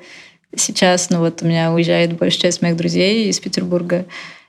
[0.55, 4.05] сейчас, ну вот у меня уезжает большая часть моих друзей из Петербурга,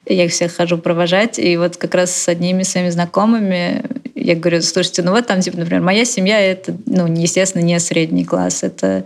[0.07, 3.83] я их всех хожу провожать, и вот как раз с одними своими знакомыми
[4.24, 8.24] я говорю, слушайте, ну вот там, типа, например, моя семья— это, ну, естественно, не средний
[8.24, 9.04] класс, это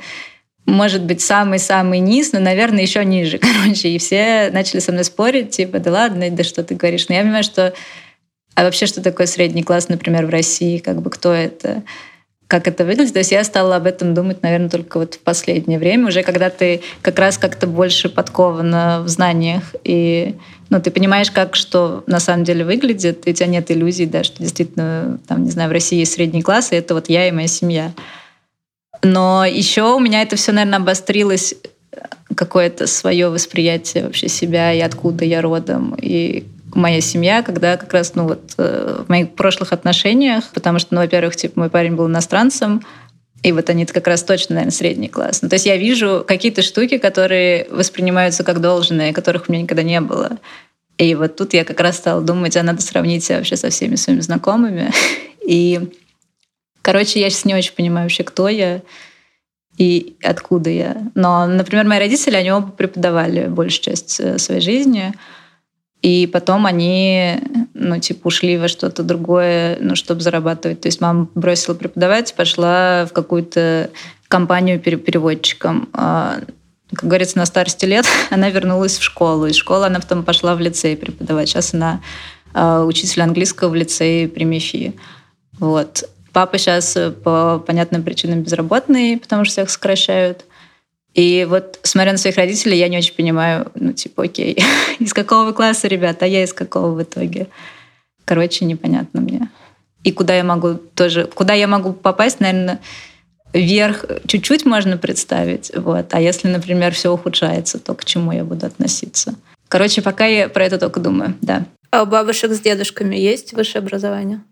[0.64, 3.88] может быть, самый-самый низ, но, наверное, еще ниже, короче.
[3.88, 7.08] И все начали со мной спорить, типа, да ладно, да что ты говоришь.
[7.08, 7.72] Но я понимаю, что...
[8.54, 10.76] А вообще, что такое средний класс, например, в России?
[10.78, 11.84] Как бы кто это?
[12.48, 13.12] как это выглядит.
[13.12, 16.48] То есть я стала об этом думать, наверное, только вот в последнее время, уже когда
[16.48, 20.34] ты как раз как-то больше подкована в знаниях, и
[20.70, 24.22] ну, ты понимаешь, как что на самом деле выглядит, и у тебя нет иллюзий, да,
[24.22, 27.32] что действительно, там, не знаю, в России есть средний класс, и это вот я и
[27.32, 27.92] моя семья.
[29.02, 31.54] Но еще у меня это все, наверное, обострилось
[31.92, 31.98] э,
[32.34, 38.14] какое-то свое восприятие вообще себя и откуда я родом, и моя семья, когда как раз,
[38.14, 42.08] ну вот, э, в моих прошлых отношениях, потому что, ну, во-первых, типа, мой парень был
[42.08, 42.82] иностранцем,
[43.42, 45.42] и вот они как раз точно, наверное, средний класс.
[45.42, 49.82] Ну, то есть я вижу какие-то штуки, которые воспринимаются как должное, которых у меня никогда
[49.82, 50.38] не было.
[50.98, 53.94] И вот тут я как раз стала думать, а надо сравнить себя вообще со всеми
[53.94, 54.90] своими знакомыми.
[55.46, 55.80] И,
[56.82, 58.82] короче, я сейчас не очень понимаю вообще, кто я
[59.78, 60.96] и откуда я.
[61.14, 65.14] Но, например, мои родители, они оба преподавали большую часть э, своей жизни.
[66.02, 67.40] И потом они,
[67.74, 70.80] ну, типа, ушли во что-то другое, ну, чтобы зарабатывать.
[70.80, 73.90] То есть мама бросила преподавать, пошла в какую-то
[74.28, 75.88] компанию переводчиком.
[75.92, 76.40] А,
[76.92, 79.46] как говорится, на старости лет она вернулась в школу.
[79.46, 81.48] Из школы она потом пошла в лицей преподавать.
[81.48, 82.00] Сейчас она
[82.54, 84.94] а, учитель английского в лицее при МИФИ.
[85.58, 86.08] Вот.
[86.32, 90.44] Папа сейчас по понятным причинам безработный, потому что всех сокращают.
[91.14, 94.62] И вот, смотря на своих родителей, я не очень понимаю, ну, типа, окей,
[94.98, 97.48] из какого вы класса, ребята, а я из какого в итоге?
[98.24, 99.48] Короче, непонятно мне.
[100.04, 102.80] И куда я могу тоже, куда я могу попасть, наверное,
[103.52, 106.14] вверх чуть-чуть можно представить, вот.
[106.14, 109.34] А если, например, все ухудшается, то к чему я буду относиться?
[109.68, 111.66] Короче, пока я про это только думаю, да.
[111.90, 114.42] А у бабушек с дедушками есть высшее образование?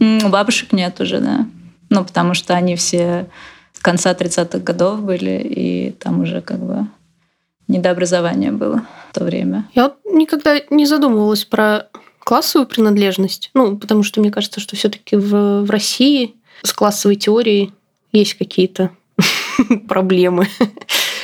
[0.00, 1.46] У бабушек нет уже, да.
[1.90, 3.26] Ну, потому что они все
[3.84, 6.86] конца 30-х годов были, и там уже как бы
[7.68, 9.68] недообразование было в то время.
[9.74, 11.88] Я вот никогда не задумывалась про
[12.20, 13.50] классовую принадлежность.
[13.54, 17.72] Ну, потому что мне кажется, что все-таки в, в России с классовой теорией
[18.10, 18.90] есть какие-то
[19.88, 20.48] проблемы.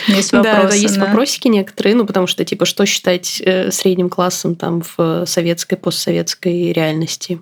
[0.06, 0.62] Есть вопросы.
[0.62, 1.06] Да, да, есть да.
[1.06, 6.72] вопросики некоторые, ну, потому что, типа, что считать э, средним классом там в советской, постсоветской
[6.72, 7.40] реальности?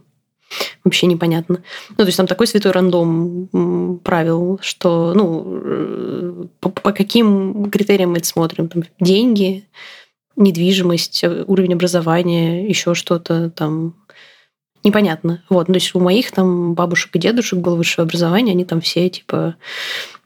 [0.84, 1.62] Вообще непонятно.
[1.90, 8.12] Ну, то есть там такой святой рандом правил, что, ну, э, по, по каким критериям
[8.12, 8.68] мы это смотрим?
[8.68, 9.64] Там, деньги,
[10.36, 13.94] недвижимость, э, уровень образования, еще что-то там
[14.84, 15.42] непонятно.
[15.48, 18.80] Вот, ну, то есть у моих там бабушек и дедушек было высшее образование, они там
[18.80, 19.56] все типа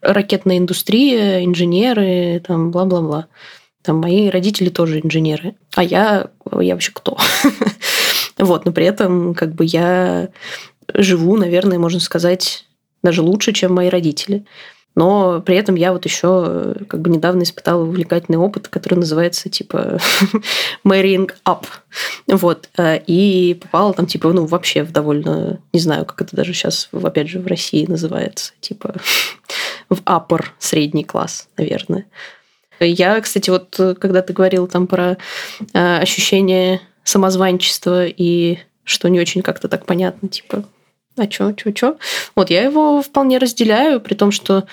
[0.01, 3.27] ракетная индустрия, инженеры, там бла-бла-бла.
[3.83, 5.57] Там мои родители тоже инженеры.
[5.75, 6.31] А я,
[6.61, 7.19] я вообще кто?
[8.43, 10.29] Вот, но при этом как бы я
[10.93, 12.67] живу, наверное, можно сказать,
[13.01, 14.45] даже лучше, чем мои родители.
[14.97, 19.99] Но при этом я вот еще как бы недавно испытала увлекательный опыт, который называется типа
[20.85, 21.67] marrying up.
[22.27, 22.69] Вот.
[23.07, 27.29] И попала там типа, ну, вообще в довольно, не знаю, как это даже сейчас, опять
[27.29, 28.97] же, в России называется, типа
[29.89, 32.07] в upper средний класс, наверное.
[32.81, 35.17] Я, кстати, вот когда ты говорил там про
[35.73, 40.65] э, ощущение самозванчество и что не очень как-то так понятно, типа,
[41.17, 41.97] а чё, чё, чё?
[42.35, 44.65] Вот я его вполне разделяю, при том, что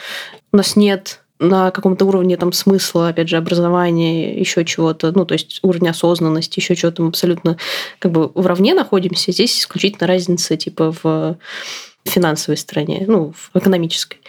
[0.51, 5.33] у нас нет на каком-то уровне там смысла, опять же, образования, еще чего-то, ну, то
[5.33, 7.57] есть уровня осознанности, еще чего-то, мы абсолютно
[7.99, 9.31] как бы в равне находимся.
[9.31, 11.37] Здесь исключительно разница типа в
[12.05, 14.19] финансовой стороне, ну, в экономической.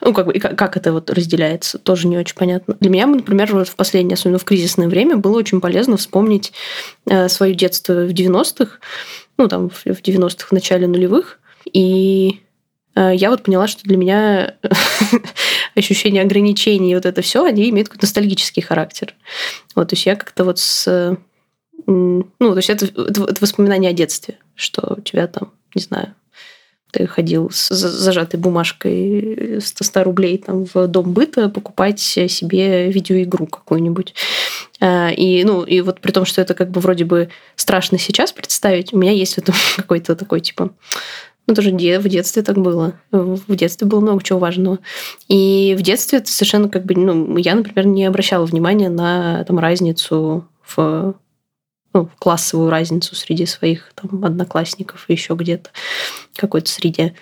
[0.00, 2.76] Ну, как бы, и как это вот разделяется, тоже не очень понятно.
[2.78, 6.52] Для меня, например, вот в последнее, особенно в кризисное время, было очень полезно вспомнить
[7.06, 8.78] э, свое детство в 90-х,
[9.38, 11.40] ну, там, в 90-х, в начале нулевых.
[11.72, 12.40] И
[12.94, 14.54] э, я вот поняла, что для меня
[15.74, 19.14] ощущение ограничений, вот это все, они имеют какой-то ностальгический характер.
[19.74, 21.16] Вот, то есть я как-то вот с...
[21.86, 26.14] Ну, то есть это, это, это воспоминание о детстве, что у тебя там, не знаю,
[26.90, 34.14] ты ходил с зажатой бумажкой 100 рублей там, в дом быта покупать себе видеоигру какую-нибудь.
[34.80, 38.32] А, и, ну, и вот при том, что это как бы вроде бы страшно сейчас
[38.32, 40.70] представить, у меня есть в этом какой-то такой, типа,
[41.46, 43.00] ну, тоже в детстве так было.
[43.10, 44.80] В детстве было много чего важного.
[45.28, 46.94] И в детстве это совершенно как бы...
[46.94, 50.46] Ну, я, например, не обращала внимания на там, разницу
[50.76, 51.14] в
[51.94, 55.70] ну, классовую разницу среди своих там, одноклассников и еще где-то
[56.36, 57.14] какой-то среде.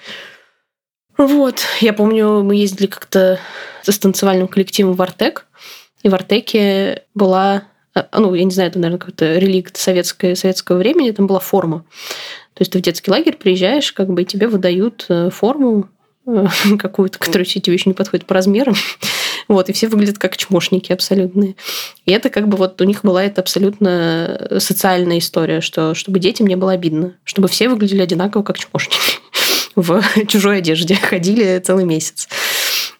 [1.16, 3.40] Вот, я помню, мы ездили как-то
[3.82, 5.46] с танцевальным коллективом в Артек,
[6.02, 10.76] и в Артеке была, э, ну, я не знаю, это, наверное, какой-то реликт советское, советского
[10.76, 11.84] времени, там была форма.
[12.54, 15.88] То есть ты в детский лагерь приезжаешь, как бы и тебе выдают э, форму
[16.26, 16.46] э,
[16.78, 18.74] какую-то, которая тебе еще не подходит по размерам.
[19.48, 21.56] Вот, и все выглядят как чмошники абсолютные.
[22.04, 26.46] И это как бы вот у них была это абсолютно социальная история, что чтобы детям
[26.46, 28.98] не было обидно, чтобы все выглядели одинаково, как чмошники
[29.76, 32.28] в чужой одежде, ходили целый месяц.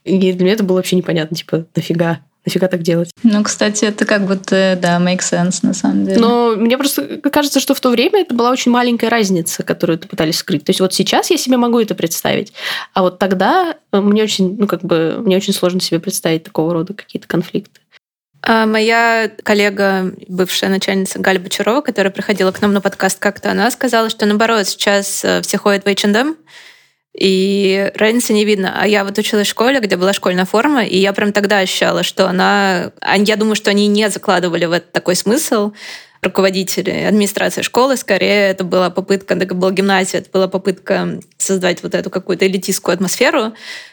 [0.04, 2.20] И для меня это было вообще непонятно, типа, нафига?
[2.46, 3.10] Нафига так делать?
[3.24, 6.20] Ну, кстати, это как будто, да, make sense на самом деле.
[6.20, 10.06] Но мне просто кажется, что в то время это была очень маленькая разница, которую ты
[10.06, 10.64] пытались скрыть.
[10.64, 12.52] То есть вот сейчас я себе могу это представить,
[12.94, 16.72] а вот тогда э, мне очень, ну, как бы, мне очень сложно себе представить такого
[16.72, 17.80] рода какие-то конфликты.
[18.42, 23.68] А моя коллега, бывшая начальница Галя Бочарова, которая приходила к нам на подкаст как-то, она
[23.72, 26.36] сказала, что наоборот, сейчас э, все ходят в H&M,
[27.18, 28.76] и разницы не видно.
[28.78, 32.02] А я вот училась в школе, где была школьная форма, и я прям тогда ощущала,
[32.02, 32.92] что она...
[33.16, 35.72] Я думаю, что они не закладывали в это такой смысл,
[36.22, 41.94] руководители, администрация школы, скорее это была попытка, это была гимназия, это была попытка создать вот
[41.94, 43.52] эту какую-то элитистскую атмосферу,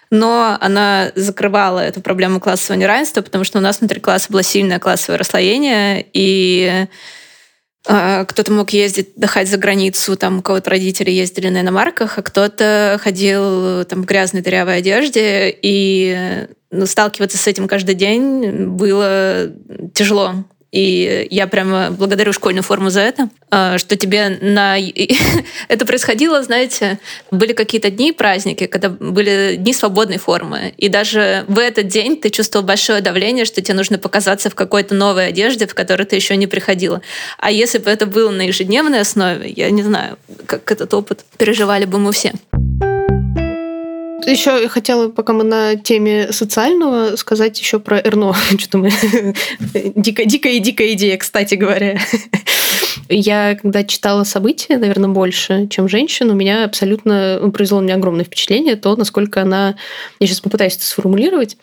[0.09, 4.79] но она закрывала эту проблему классового неравенства, потому что у нас внутри класса было сильное
[4.79, 6.87] классовое расслоение, и а,
[7.83, 12.97] кто-то мог ездить, отдыхать за границу, там у кого-то родители ездили на иномарках, а кто-то
[13.01, 19.51] ходил там в грязной дырявой одежде, и ну, сталкиваться с этим каждый день было
[19.93, 20.45] тяжело.
[20.73, 24.75] И я прямо благодарю школьную форму за это, а, что тебе на...
[25.67, 26.97] это происходило, знаете,
[27.29, 30.73] были какие-то дни, праздники, когда были дни свободной формы.
[30.77, 34.95] И даже в этот день ты чувствовал большое давление, что тебе нужно показаться в какой-то
[34.95, 37.01] новой одежде, в которой ты еще не приходила.
[37.37, 41.85] А если бы это было на ежедневной основе, я не знаю, как этот опыт переживали
[41.85, 42.33] бы мы все.
[44.25, 48.33] Еще я хотела, пока мы на теме социального, сказать еще про Эрно.
[48.57, 48.91] Что-то мы...
[49.95, 51.99] Дикая, дикая, дикая идея, кстати говоря.
[53.09, 58.25] Я, когда читала события, наверное, больше, чем женщин, у меня абсолютно ну, произвело меня огромное
[58.25, 59.75] впечатление то, насколько она...
[60.19, 61.57] Я сейчас попытаюсь это сформулировать.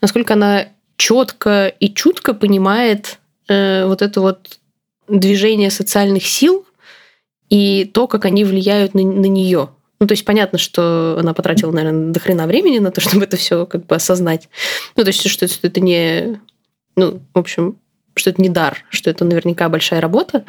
[0.00, 4.58] Насколько она четко и чутко понимает э, вот это вот
[5.08, 6.64] движение социальных сил
[7.50, 9.68] и то, как они влияют на, на нее.
[10.04, 13.38] Ну, то есть понятно, что она потратила, наверное, до хрена времени на то, чтобы это
[13.38, 14.50] все как бы осознать.
[14.96, 16.42] Ну, то есть, что это не...
[16.94, 17.78] Ну, в общем,
[18.14, 20.44] что это не дар, что это наверняка большая работа.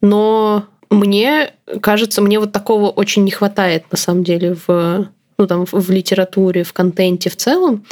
[0.00, 5.66] Но мне кажется, мне вот такого очень не хватает, на самом деле, в, ну, там,
[5.66, 7.84] в литературе, в контенте в целом.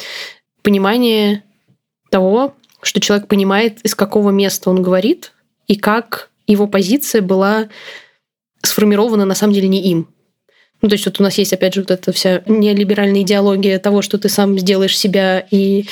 [0.63, 1.43] Понимание
[2.09, 5.33] того, что человек понимает, из какого места он говорит,
[5.67, 7.69] и как его позиция была
[8.63, 10.15] сформирована на самом деле не им.
[10.85, 14.03] Ну, то есть вот у нас есть, опять же, вот эта вся нелиберальная идеология того,
[14.03, 15.87] что ты сам сделаешь себя, и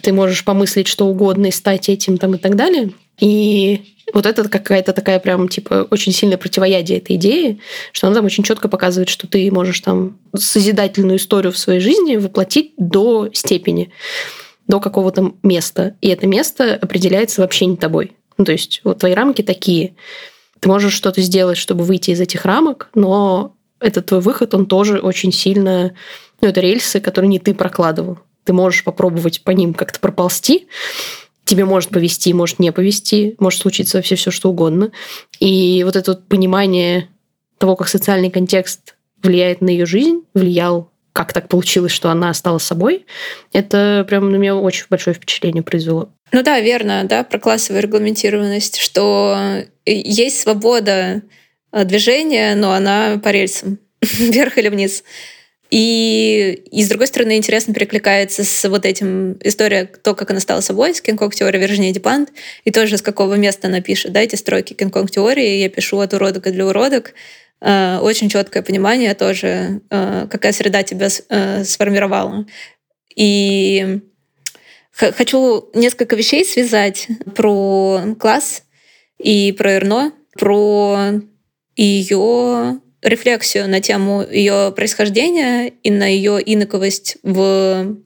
[0.00, 2.92] ты можешь помыслить что угодно и стать этим там и так далее.
[3.20, 3.82] И
[4.14, 7.60] вот это какая-то такая прям, типа, очень сильное противоядие этой идеи,
[7.92, 12.16] что она там очень четко показывает, что ты можешь там созидательную историю в своей жизни
[12.16, 13.90] воплотить до степени,
[14.66, 15.96] до какого-то места.
[16.00, 18.12] И это место определяется вообще не тобой.
[18.38, 19.96] Ну, то есть вот твои рамки такие.
[20.60, 24.98] Ты можешь что-то сделать, чтобы выйти из этих рамок, но этот твой выход, он тоже
[24.98, 25.94] очень сильно...
[26.40, 28.18] Ну, это рельсы, которые не ты прокладывал.
[28.44, 30.68] Ты можешь попробовать по ним как-то проползти,
[31.44, 34.90] тебе может повести, может не повести, может случиться вообще все что угодно.
[35.38, 37.08] И вот это вот понимание
[37.58, 42.58] того, как социальный контекст влияет на ее жизнь, влиял, как так получилось, что она стала
[42.58, 43.06] собой,
[43.52, 46.08] это прям на меня очень большое впечатление произвело.
[46.32, 51.20] Ну да, верно, да, про классовую регламентированность, что есть свобода Э,
[51.84, 55.02] движение, но она по рельсам, вверх или вниз.
[55.70, 60.60] И, и с другой стороны, интересно перекликается с вот этим история, то, как она стала
[60.60, 62.30] собой, с Кинг-Конг теория Виржиния Дипант,
[62.64, 66.14] и тоже с какого места она пишет, да, эти строки Кинг-Конг теории, я пишу от
[66.14, 67.12] уродок и для уродок,
[67.60, 71.08] э, очень четкое понимание тоже, э, какая среда тебя
[71.64, 72.46] сформировала.
[73.16, 74.00] И
[74.92, 78.62] хочу несколько вещей связать про класс
[79.18, 81.20] и про Эрно, про
[81.76, 87.96] ее рефлексию на тему ее происхождения и на ее инаковость в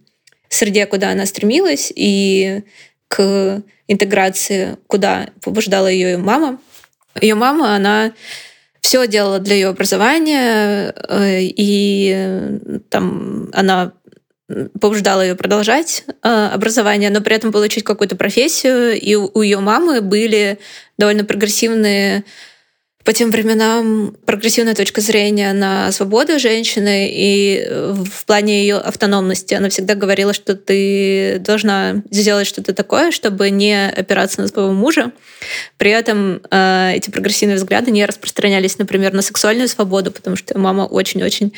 [0.49, 2.63] среде, куда она стремилась, и
[3.09, 6.59] к интеграции, куда побуждала ее мама.
[7.21, 8.13] Ее мама, она
[8.81, 12.59] все делала для ее образования, э, и
[12.91, 13.93] там она
[14.81, 18.99] побуждала ее продолжать э, образование, но при этом получить какую-то профессию.
[18.99, 20.59] И у ее мамы были
[20.97, 22.25] довольно прогрессивные
[23.09, 29.55] по тем временам прогрессивная точка зрения на свободу женщины и э, в плане ее автономности.
[29.55, 35.13] Она всегда говорила, что ты должна сделать что-то такое, чтобы не опираться на своего мужа.
[35.79, 40.83] При этом э, эти прогрессивные взгляды не распространялись, например, на сексуальную свободу, потому что мама
[40.83, 41.55] очень-очень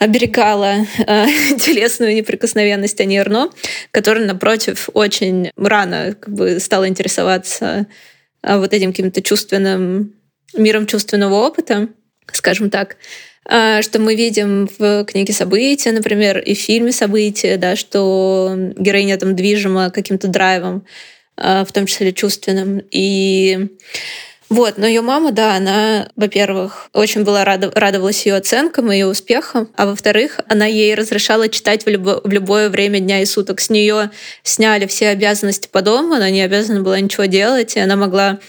[0.00, 1.26] оберегала э,
[1.60, 3.50] телесную неприкосновенность Ани Эрно,
[3.92, 7.86] которая, напротив, очень рано как бы, стала интересоваться
[8.42, 10.14] э, вот этим каким-то чувственным
[10.54, 11.88] миром чувственного опыта,
[12.32, 12.96] скажем так,
[13.46, 19.16] а, что мы видим в книге «События», например, и в фильме «События», да, что героиня
[19.16, 20.84] там движима каким-то драйвом,
[21.36, 22.82] а, в том числе чувственным.
[22.90, 23.70] И
[24.50, 29.06] вот, но ее мама, да, она, во-первых, очень была рада, радовалась ее оценкам и ее
[29.06, 33.60] успехам, а во-вторых, она ей разрешала читать в, любо, в любое время дня и суток.
[33.60, 34.10] С нее
[34.42, 38.40] сняли все обязанности по дому, она не обязана была ничего делать, и она могла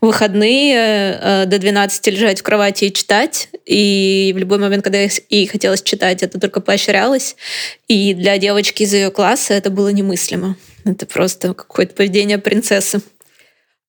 [0.00, 3.48] выходные э, до 12 лежать в кровати и читать.
[3.66, 7.36] И в любой момент, когда ей хотелось читать, это только поощрялось.
[7.88, 10.56] И для девочки из ее класса это было немыслимо.
[10.84, 13.00] Это просто какое-то поведение принцессы.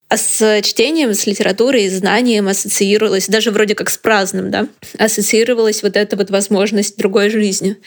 [0.08, 5.82] А с чтением, с литературой, с знанием ассоциировалась, даже вроде как с праздным, да, ассоциировалась
[5.82, 7.78] вот эта вот возможность другой жизни.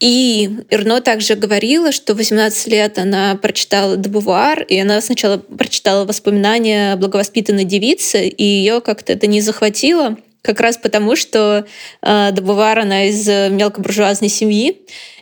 [0.00, 6.04] И Ирно также говорила, что в 18 лет она прочитала Дебувуар, и она сначала прочитала
[6.04, 11.66] воспоминания благовоспитанной девицы, и ее как-то это не захватило, как раз потому, что
[12.02, 14.80] э, Дебувуар, она из мелкобуржуазной семьи,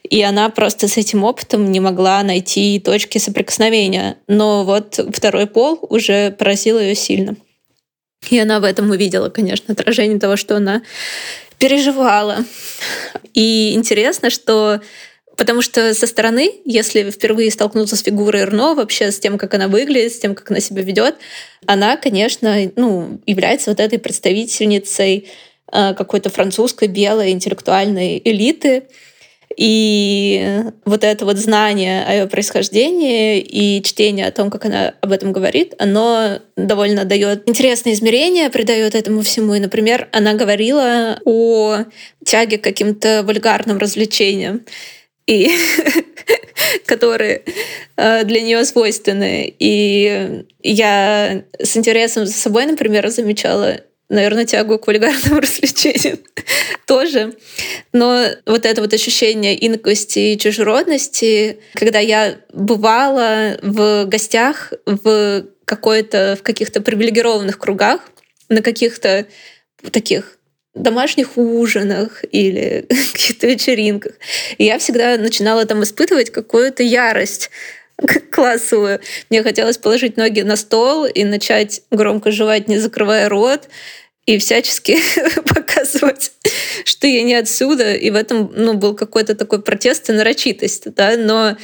[0.09, 4.18] и она просто с этим опытом не могла найти точки соприкосновения.
[4.29, 7.37] Но вот второй пол уже поразил ее сильно.
[8.31, 10.83] И она в этом увидела, конечно, отражение того, что она
[11.59, 12.45] переживала.
[13.35, 14.81] И интересно, что
[15.37, 19.69] Потому что со стороны, если впервые столкнуться с фигурой Эрно, вообще с тем, как она
[19.69, 21.17] выглядит, с тем, как она себя ведет,
[21.67, 25.29] она, конечно, ну, является вот этой представительницей
[25.71, 28.85] э, какой-то французской белой интеллектуальной элиты,
[29.57, 35.13] и вот это вот знание о ее происхождении и чтение о том, как она об
[35.13, 39.55] этом говорит, оно довольно дает интересные измерения, придает этому всему.
[39.55, 41.85] И, например, она говорила о
[42.25, 44.67] тяге к каким-то вульгарным развлечениям
[45.27, 45.51] и
[46.85, 47.43] которые
[47.97, 49.55] э, для нее свойственны.
[49.59, 56.19] И я с интересом за собой, например, замечала наверное, тягу к вульгарным развлечениям
[56.87, 57.35] тоже.
[57.93, 66.37] Но вот это вот ощущение инкости и чужеродности, когда я бывала в гостях в какой-то
[66.39, 68.01] в каких-то привилегированных кругах,
[68.49, 69.27] на каких-то
[69.91, 70.39] таких
[70.75, 74.13] домашних ужинах или каких-то вечеринках.
[74.59, 77.51] И я всегда начинала там испытывать какую-то ярость
[78.31, 79.01] классовую.
[79.31, 83.69] Мне хотелось положить ноги на стол и начать громко жевать, не закрывая рот,
[84.27, 84.99] и всячески
[85.55, 86.33] показывать,
[86.85, 87.95] что я не отсюда.
[87.95, 90.93] И в этом ну, был какой-то такой протест и нарочитость.
[90.95, 91.17] Да?
[91.17, 91.57] Но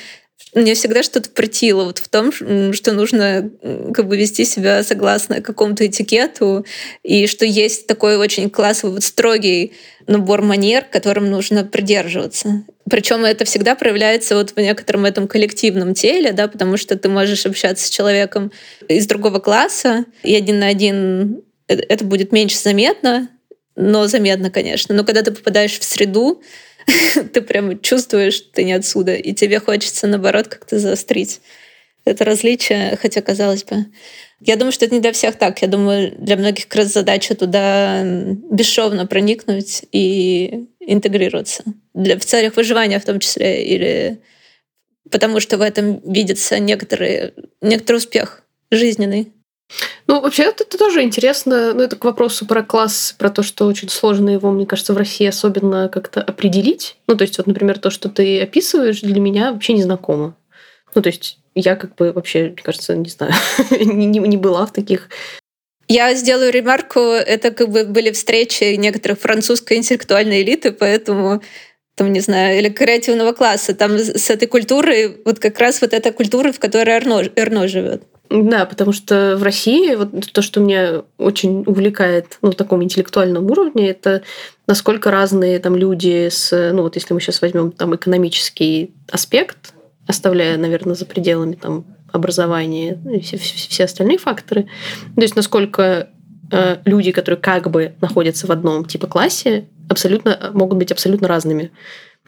[0.54, 3.50] мне всегда что-то притило вот в том, что нужно
[3.94, 6.66] как бы вести себя согласно какому-то этикету,
[7.02, 9.72] и что есть такой очень классовый, вот строгий
[10.06, 12.64] набор манер, которым нужно придерживаться.
[12.90, 17.46] Причем это всегда проявляется вот в некотором этом коллективном теле, да, потому что ты можешь
[17.46, 18.52] общаться с человеком
[18.88, 23.28] из другого класса, и один на один это будет меньше заметно,
[23.76, 24.94] но заметно, конечно.
[24.94, 26.42] Но когда ты попадаешь в среду,
[27.32, 31.40] ты прям чувствуешь, что ты не отсюда, и тебе хочется, наоборот, как-то заострить
[32.04, 33.86] это различие, хотя, казалось бы.
[34.40, 35.62] Я думаю, что это не для всех так.
[35.62, 41.62] Я думаю, для многих как раз задача туда бесшовно проникнуть и интегрироваться.
[41.94, 44.20] Для, в целях выживания в том числе, или
[45.10, 49.32] потому что в этом видится некоторый, некоторый успех жизненный.
[50.06, 51.72] Ну, вообще, это, это тоже интересно.
[51.74, 54.96] Ну, это к вопросу про класс, про то, что очень сложно его, мне кажется, в
[54.96, 56.96] России особенно как-то определить.
[57.06, 60.36] Ну, то есть, вот, например, то, что ты описываешь, для меня вообще не знакомо.
[60.94, 63.32] Ну, то есть, я как бы вообще, мне кажется, не знаю,
[63.70, 65.08] не, не, была в таких
[65.88, 71.42] я сделаю ремарку, это как бы были встречи некоторых французской интеллектуальной элиты, поэтому
[71.96, 76.12] там, не знаю, или креативного класса, там с этой культурой, вот как раз вот эта
[76.12, 78.04] культура, в которой Эрно, Эрно живет.
[78.30, 83.50] Да, потому что в России вот то, что меня очень увлекает ну, в таком интеллектуальном
[83.50, 84.22] уровне, это
[84.66, 89.74] насколько разные там люди с, ну вот если мы сейчас возьмем там экономический аспект,
[90.06, 94.68] оставляя, наверное, за пределами там образования и все, все остальные факторы,
[95.14, 96.08] то есть насколько
[96.50, 101.70] э, люди, которые как бы находятся в одном типа классе, абсолютно могут быть абсолютно разными.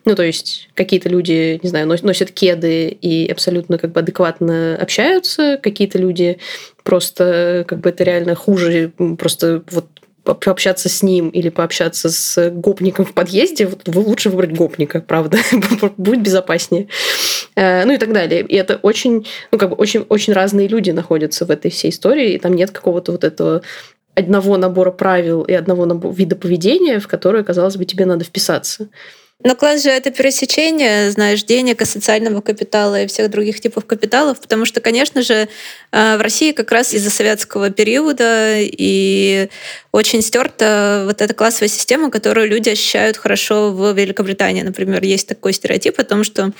[0.04, 5.58] Ну, то есть какие-то люди, не знаю, носят кеды и абсолютно как бы адекватно общаются,
[5.62, 6.38] какие-то люди
[6.82, 9.86] просто как бы это реально хуже, просто вот
[10.24, 15.38] пообщаться с ним или пообщаться с гопником в подъезде, вот лучше выбрать гопника, правда,
[15.96, 16.88] будет безопаснее.
[17.56, 18.40] Э, ну и так далее.
[18.42, 22.32] И это очень, ну как бы очень, очень разные люди находятся в этой всей истории,
[22.32, 23.62] и там нет какого-то вот этого
[24.14, 28.88] одного набора правил и одного набора, вида поведения, в которое, казалось бы, тебе надо вписаться.
[29.44, 34.40] Но класс же это пересечение, знаешь, денег и социального капитала и всех других типов капиталов,
[34.40, 35.48] потому что, конечно же,
[35.92, 39.50] э, в России как раз из-за советского периода и
[39.92, 44.62] очень стерта вот эта классовая система, которую люди ощущают хорошо в Великобритании.
[44.62, 46.50] Например, есть такой стереотип о том, что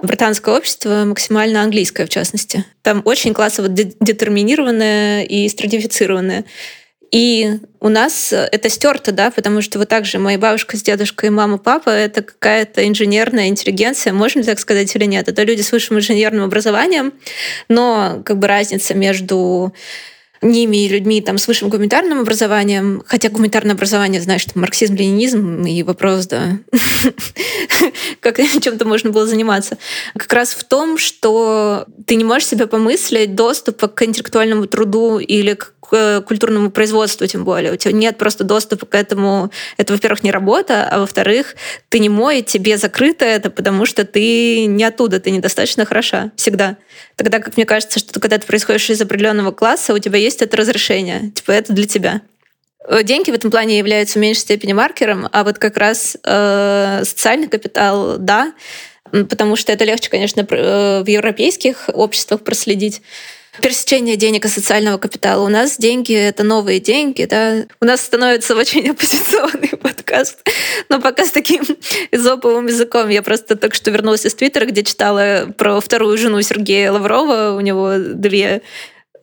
[0.00, 2.64] британское общество максимально английское, в частности.
[2.82, 6.44] Там очень классово детерминированное и стратифицированное.
[7.14, 11.30] И у нас это стерто, да, потому что вот так же моя бабушка с дедушкой,
[11.30, 15.28] мама, папа— это какая-то инженерная интеллигенция, можно так сказать или нет?
[15.28, 17.12] Это люди с высшим инженерным образованием,
[17.68, 19.72] но как бы разница между
[20.42, 25.64] ними и людьми там, с высшим гуманитарным образованием, хотя гуманитарное образование, знаешь, что марксизм, ленинизм
[25.64, 26.58] и вопрос, да,
[28.20, 29.78] как чем-то можно было заниматься,
[30.16, 35.54] как раз в том, что ты не можешь себе помыслить доступа к интеллектуальному труду или
[35.54, 37.72] к культурному производству тем более.
[37.72, 39.50] У тебя нет просто доступа к этому.
[39.76, 41.56] Это, во-первых, не работа, а во-вторых,
[41.88, 46.76] ты не мой, тебе закрыто это, потому что ты не оттуда, ты недостаточно хороша всегда.
[47.16, 50.56] Тогда, как мне кажется, что когда ты происходишь из определенного класса, у тебя есть это
[50.56, 51.30] разрешение.
[51.30, 52.22] Типа, это для тебя.
[52.86, 57.02] Э, деньги в этом плане являются в меньшей степени маркером, а вот как раз э,
[57.04, 58.52] социальный капитал, да,
[59.10, 63.02] потому что это легче, конечно, э, в европейских обществах проследить
[63.62, 65.44] пересечение денег и социального капитала.
[65.44, 67.66] У нас деньги— это новые деньги, да.
[67.80, 70.46] У нас становится очень оппозиционный подкаст,
[70.88, 71.64] но пока с таким
[72.10, 73.08] изоповым языком.
[73.08, 77.56] Я просто только что вернулась из Твиттера, где читала про вторую жену Сергея Лаврова.
[77.56, 78.62] У него две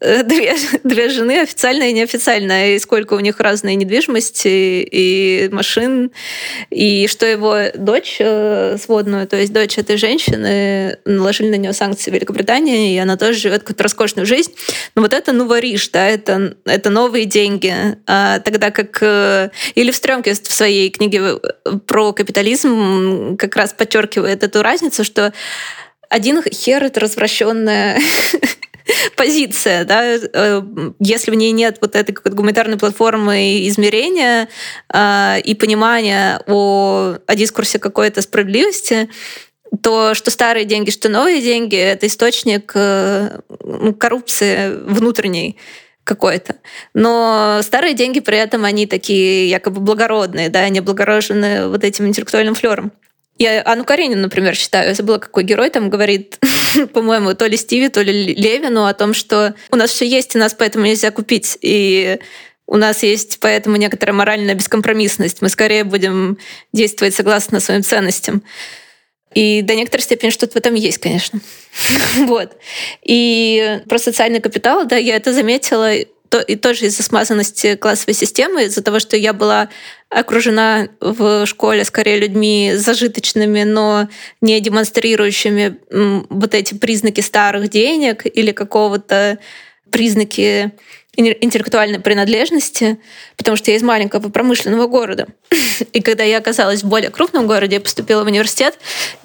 [0.24, 6.12] две, две жены, официальная и неофициальная, и сколько у них разной недвижимости и машин,
[6.72, 12.10] и что его дочь э, сводную, то есть дочь этой женщины, наложили на нее санкции
[12.10, 14.54] Великобритании, и она тоже живет какую-то роскошную жизнь.
[14.96, 17.74] Но вот это нувориш, да, это, это новые деньги.
[18.08, 18.98] А тогда как...
[19.02, 21.40] Э, или в Стрёмке в своей книге
[21.86, 25.32] про капитализм как раз подчеркивает эту разницу, что
[26.10, 28.00] один хер— это развращенная
[29.16, 30.62] позиция, да, э,
[31.00, 34.48] если в ней нет вот этой какой-то гуманитарной платформы измерения
[34.94, 39.10] э, и понимания о, о дискурсе какой-то справедливости,
[39.82, 45.58] то что старые деньги, что новые деньги— это источник э, ну, коррупции внутренней
[46.04, 46.56] какой-то.
[46.94, 52.56] Но старые деньги при этом, они такие якобы благородные, да, они облагорожены вот этим интеллектуальным
[52.56, 52.92] флером.
[53.42, 56.38] Я Анну Каренину, например, считаю, я забыла, какой герой там говорит,
[56.94, 60.38] по-моему, то ли Стиви, то ли Левину о том, что у нас все есть, и
[60.38, 61.58] нас поэтому нельзя купить.
[61.62, 62.20] И
[62.68, 65.42] у нас есть поэтому некоторая моральная бескомпромиссность.
[65.42, 66.38] Мы скорее будем
[66.72, 68.44] действовать согласно своим ценностям.
[69.34, 71.40] И до некоторой степени что-то в этом есть, конечно.
[72.28, 72.56] вот.
[73.02, 75.92] И про социальный капитал, да, я это заметила
[76.32, 79.68] то, и тоже из-за смазанности классовой системы, из-за того, что я была
[80.10, 84.08] окружена в школе скорее людьми зажиточными, но
[84.40, 85.78] не демонстрирующими
[86.30, 89.40] вот эти признаки старых денег или какого-то
[89.92, 90.72] признаки
[91.18, 92.98] интеллектуальной принадлежности,
[93.36, 95.28] потому что я из маленького промышленного города.
[95.92, 98.78] И когда я оказалась в более крупном городе, я поступила в университет,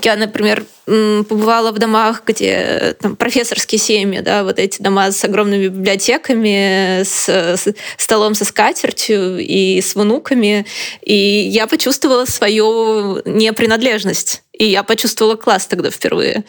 [0.02, 5.68] я, например, побывала в домах, где там профессорские семьи, да, вот эти дома с огромными
[5.68, 10.66] библиотеками, с, с столом со скатертью и с внуками,
[11.02, 14.42] и я почувствовала свою непринадлежность.
[14.52, 16.44] И я почувствовала класс тогда впервые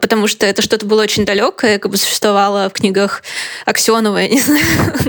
[0.00, 3.22] потому что это что-то было очень далекое, как бы существовало в книгах
[3.66, 4.64] Аксенова, я не знаю,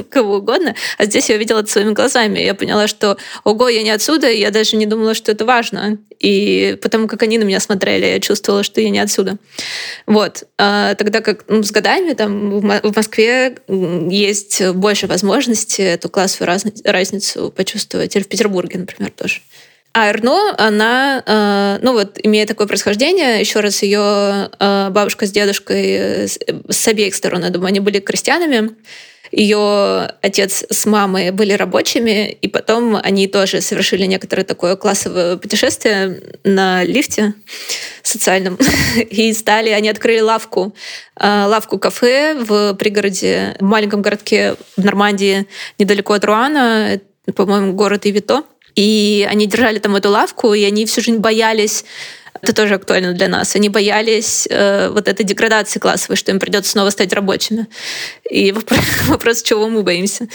[0.10, 2.40] кого угодно, а здесь я увидела это своими глазами.
[2.40, 5.98] Я поняла, что ого, я не отсюда, я даже не думала, что это важно.
[6.20, 9.38] И потому как они на меня смотрели, я чувствовала, что я не отсюда.
[10.06, 10.44] Вот.
[10.58, 17.52] А тогда как ну, с годами там в Москве есть больше возможностей эту классовую разницу
[17.56, 18.16] почувствовать.
[18.16, 19.42] Или в Петербурге, например, тоже.
[19.94, 25.32] А Эрно, она, э, ну вот, имея такое происхождение, еще раз ее э, бабушка с
[25.32, 28.72] дедушкой с обеих сторон, я думаю, они были крестьянами,
[29.34, 36.22] ее отец с мамой были рабочими, и потом они тоже совершили некоторое такое классовое путешествие
[36.44, 37.34] на лифте
[38.04, 38.58] социальном.
[39.10, 40.76] И стали, они открыли лавку,
[41.20, 45.48] э, лавку-кафе в пригороде, в маленьком городке в Нормандии,
[45.80, 47.00] недалеко от Руана,
[47.36, 48.44] по-моему, город Ивито.
[48.76, 51.86] И они держали там эту лавку, и они всю жизнь боялись
[52.42, 53.56] это тоже актуально для нас.
[53.56, 57.68] Они боялись э, вот этой деградации классовой, что им придется снова стать рабочими.
[58.30, 60.28] И вопрос, вопрос чего мы боимся.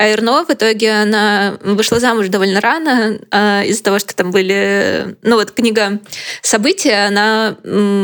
[0.00, 5.14] А Эрно в итоге она вышла замуж довольно рано а, из-за того, что там были...
[5.20, 6.00] Ну вот книга
[6.40, 7.58] «События», она...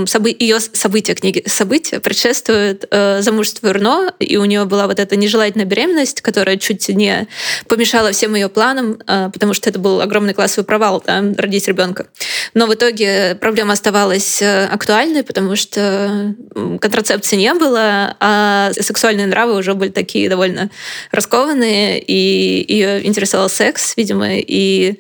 [0.07, 5.17] Собы, ее события книги «События» предшествует э, замужеству Эрно, и у нее была вот эта
[5.17, 7.29] нежелательная беременность, которая чуть не
[7.67, 12.09] помешала всем ее планам, э, потому что это был огромный классовый провал да, родить ребенка.
[12.53, 16.35] Но в итоге проблема оставалась э, актуальной, потому что
[16.79, 20.69] контрацепции не было, а сексуальные нравы уже были такие довольно
[21.11, 24.99] раскованные, и ее интересовал секс, видимо, и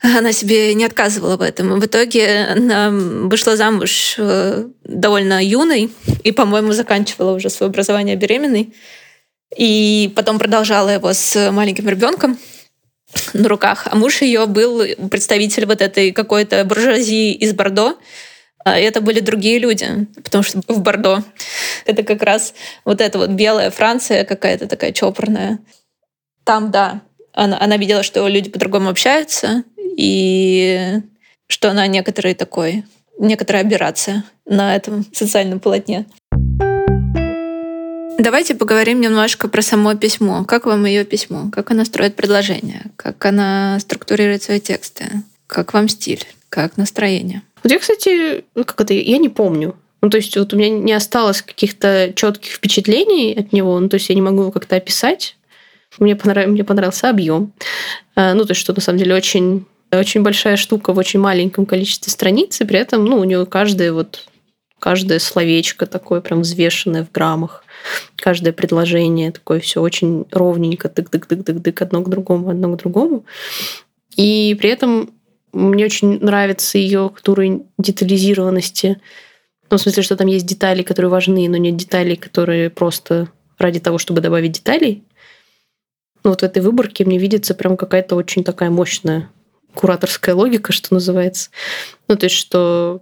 [0.00, 1.80] она себе не отказывала в этом.
[1.80, 5.90] В итоге она вышла замуж э, довольно юной
[6.22, 8.74] и, по-моему, заканчивала уже свое образование беременной.
[9.56, 12.38] И потом продолжала его с маленьким ребенком
[13.32, 13.86] на руках.
[13.90, 17.96] А муж ее был представитель вот этой какой-то буржуазии из Бордо.
[18.64, 21.22] А это были другие люди, потому что в Бордо
[21.84, 22.52] это как раз
[22.84, 25.60] вот эта вот белая Франция какая-то такая чопорная
[26.46, 29.64] там, да, она, она видела, что люди по-другому общаются,
[29.96, 31.00] и
[31.48, 32.84] что она некоторый такой,
[33.18, 36.06] некоторая операция на этом социальном полотне.
[38.18, 40.44] Давайте поговорим немножко про само письмо.
[40.44, 41.50] Как вам ее письмо?
[41.52, 42.86] Как она строит предложения?
[42.96, 45.04] Как она структурирует свои тексты?
[45.46, 46.24] Как вам стиль?
[46.48, 47.42] Как настроение?
[47.62, 49.76] Вот я, кстати, как это, я не помню.
[50.00, 53.78] Ну, то есть вот у меня не осталось каких-то четких впечатлений от него.
[53.78, 55.36] Ну, то есть я не могу его как-то описать.
[55.98, 56.46] Мне, понрав...
[56.46, 57.52] мне понравился объем.
[58.16, 61.66] Э, ну, то есть, что на самом деле очень, очень большая штука в очень маленьком
[61.66, 64.26] количестве страниц, и при этом, ну, у нее каждое вот
[64.78, 67.64] каждое словечко такое прям взвешенное в граммах,
[68.16, 73.24] каждое предложение такое все очень ровненько, тык-тык-тык-тык-тык, одно к другому, одно к другому.
[74.16, 75.10] И при этом
[75.52, 79.00] мне очень нравится ее уровень детализированности.
[79.70, 83.28] Ну, в смысле, что там есть детали, которые важны, но нет деталей, которые просто
[83.58, 85.02] ради того, чтобы добавить деталей.
[86.26, 89.30] Ну, вот в этой выборке мне видится прям какая-то очень такая мощная
[89.76, 91.50] кураторская логика, что называется.
[92.08, 93.00] Ну, то есть, что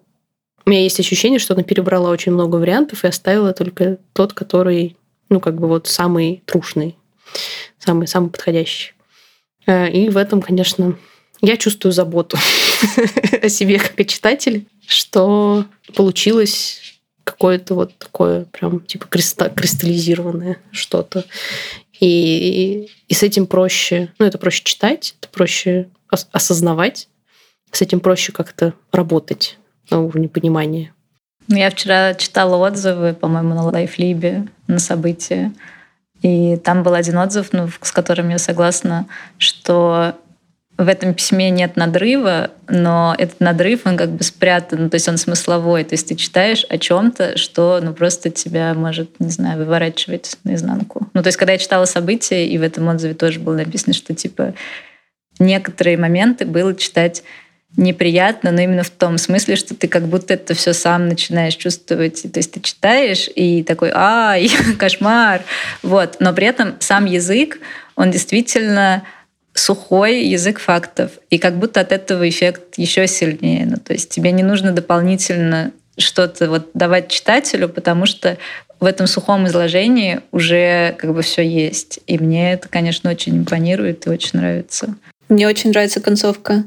[0.67, 4.99] у меня есть ощущение, что она перебрала очень много вариантов и оставила только тот, который,
[5.31, 6.99] ну, как бы вот самый трушный,
[7.79, 8.93] самый, самый подходящий.
[9.65, 10.95] Э, и в этом, конечно,
[11.41, 12.37] я чувствую заботу
[13.41, 15.65] о себе как о читателе, что
[15.95, 21.25] получилось какое-то вот такое прям типа кристаллизированное что-то.
[22.01, 27.09] И, и с этим проще, ну, это проще читать, это проще осознавать,
[27.71, 29.59] с этим проще как-то работать
[29.91, 30.93] на уровне понимания.
[31.47, 35.53] Ну, я вчера читала отзывы, по-моему, на Лайфлибе, на события.
[36.23, 40.15] И там был один отзыв, ну, с которым я согласна, что
[40.77, 45.19] в этом письме нет надрыва, но этот надрыв, он как бы спрятан, то есть он
[45.19, 45.85] смысловой.
[45.85, 51.09] То есть ты читаешь о чем-то, что ну, просто тебя может, не знаю, выворачивать наизнанку.
[51.15, 54.15] Ну, то есть когда я читала события, и в этом отзыве тоже было написано, что
[54.15, 54.55] типа
[55.39, 57.23] некоторые моменты было читать
[57.77, 62.23] неприятно, но именно в том смысле, что ты как будто это все сам начинаешь чувствовать.
[62.23, 65.43] То есть ты читаешь и такой, ай, кошмар.
[65.83, 66.17] Вот.
[66.19, 67.59] Но при этом сам язык,
[67.97, 69.05] он действительно
[69.55, 71.13] сухой язык фактов.
[71.31, 73.67] И как будто от этого эффект еще сильнее.
[73.67, 78.37] Ну, то есть тебе не нужно дополнительно что-то вот давать читателю, потому что
[78.81, 82.01] в этом сухом изложении уже как бы все есть.
[82.07, 84.97] И мне это, конечно, очень импонирует и очень нравится.
[85.29, 86.65] Мне очень нравится концовка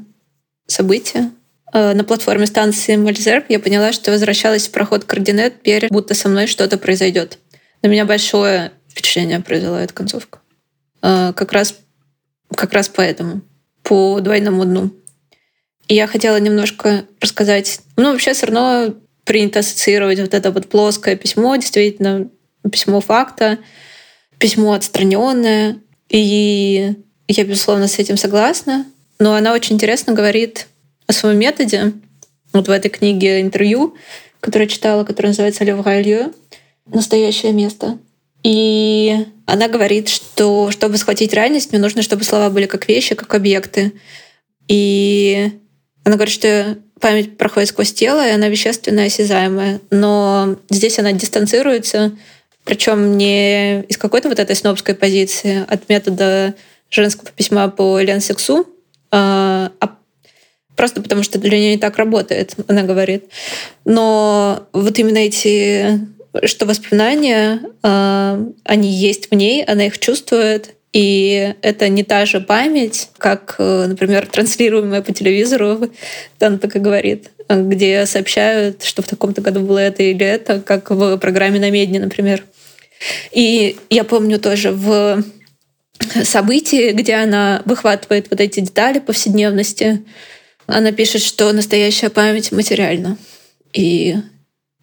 [0.66, 1.30] события.
[1.72, 6.28] Э, на платформе станции Мальзерб я поняла, что возвращалась в проход координат, веря, будто со
[6.28, 7.38] мной что-то произойдет.
[7.82, 10.40] На меня большое впечатление произвела эта концовка.
[11.02, 11.74] Э, как раз
[12.54, 13.42] как раз поэтому,
[13.82, 14.90] по двойному дну.
[15.88, 18.94] И я хотела немножко рассказать, ну, вообще все равно
[19.24, 22.28] принято ассоциировать вот это вот плоское письмо, действительно,
[22.70, 23.58] письмо факта,
[24.38, 25.78] письмо отстраненное.
[26.08, 26.94] И
[27.26, 28.86] я, безусловно, с этим согласна.
[29.18, 30.68] Но она очень интересно говорит
[31.06, 31.92] о своем методе.
[32.52, 33.96] Вот в этой книге интервью,
[34.40, 35.84] которую я читала, которая называется «Лев
[36.86, 37.98] Настоящее место».
[38.42, 43.34] И она говорит, что чтобы схватить реальность, мне нужно, чтобы слова были как вещи, как
[43.34, 43.92] объекты.
[44.68, 45.52] И
[46.04, 49.80] она говорит, что память проходит сквозь тело, и она вещественная, осязаемая.
[49.90, 52.12] Но здесь она дистанцируется,
[52.64, 56.54] причем не из какой-то вот этой снобской позиции, от метода
[56.90, 58.66] женского письма по ленсексу,
[59.10, 59.96] а, а
[60.76, 63.24] просто потому что для нее не так работает, она говорит.
[63.84, 66.00] Но вот именно эти,
[66.44, 72.40] что воспоминания, а, они есть в ней, она их чувствует, и это не та же
[72.40, 75.90] память, как, э, например, транслируемая по телевизору,
[76.38, 80.90] там так и говорит, где сообщают, что в таком-то году было это или это, как
[80.90, 82.44] в программе на Медне, например.
[83.32, 85.22] И я помню тоже в
[86.24, 90.02] событии, где она выхватывает вот эти детали повседневности,
[90.66, 93.16] она пишет, что настоящая память материальна.
[93.72, 94.16] И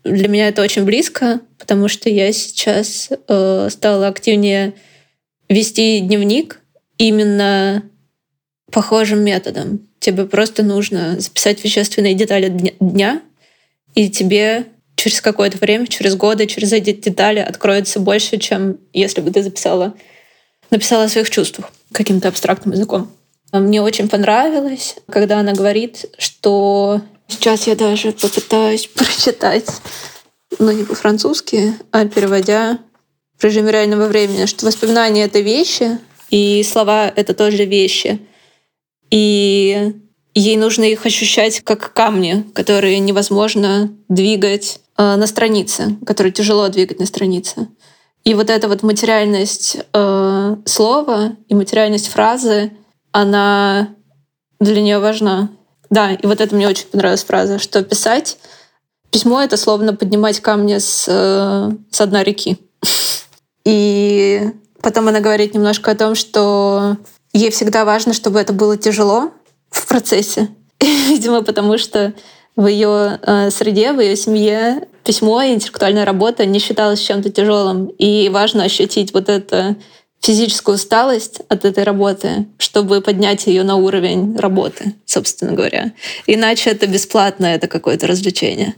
[0.05, 4.73] для меня это очень близко, потому что я сейчас э, стала активнее
[5.49, 6.61] вести дневник
[6.97, 7.83] именно
[8.71, 9.87] похожим методом.
[9.99, 12.49] Тебе просто нужно записать вещественные детали
[12.79, 13.21] дня,
[13.95, 19.31] и тебе через какое-то время, через годы, через эти детали откроется больше, чем если бы
[19.31, 19.95] ты записала,
[20.69, 23.11] написала о своих чувствах каким-то абстрактным языком.
[23.51, 29.69] Мне очень понравилось, когда она говорит, что сейчас я даже попытаюсь прочитать,
[30.59, 32.79] но не по-французски, а переводя
[33.37, 35.99] в режиме реального времени, что воспоминания— это вещи,
[36.29, 38.19] и слова— это тоже вещи.
[39.11, 39.93] И
[40.33, 46.99] ей нужно их ощущать как камни, которые невозможно двигать э, на странице, которые тяжело двигать
[46.99, 47.67] на странице.
[48.23, 52.71] И вот эта вот материальность э, слова и материальность фразы,
[53.11, 53.95] она
[54.59, 55.49] для нее важна.
[55.89, 58.37] Да, и вот это мне очень понравилась фраза, что писать
[59.11, 62.57] письмо— это словно поднимать камни с, э, с дна реки.
[63.65, 66.97] И потом она говорит немножко о том, что
[67.31, 69.31] ей всегда важно, чтобы это было тяжело
[69.69, 70.49] в процессе.
[70.81, 72.13] Видимо, потому что
[72.55, 77.87] в ее э, среде, в ее семье письмо и интеллектуальная работа не считалось чем-то тяжелым.
[77.87, 79.77] И важно ощутить вот эту
[80.25, 85.91] физическую усталость от этой работы, чтобы поднять ее на уровень работы, собственно говоря.
[86.25, 88.73] Иначе это бесплатно, это какое-то развлечение.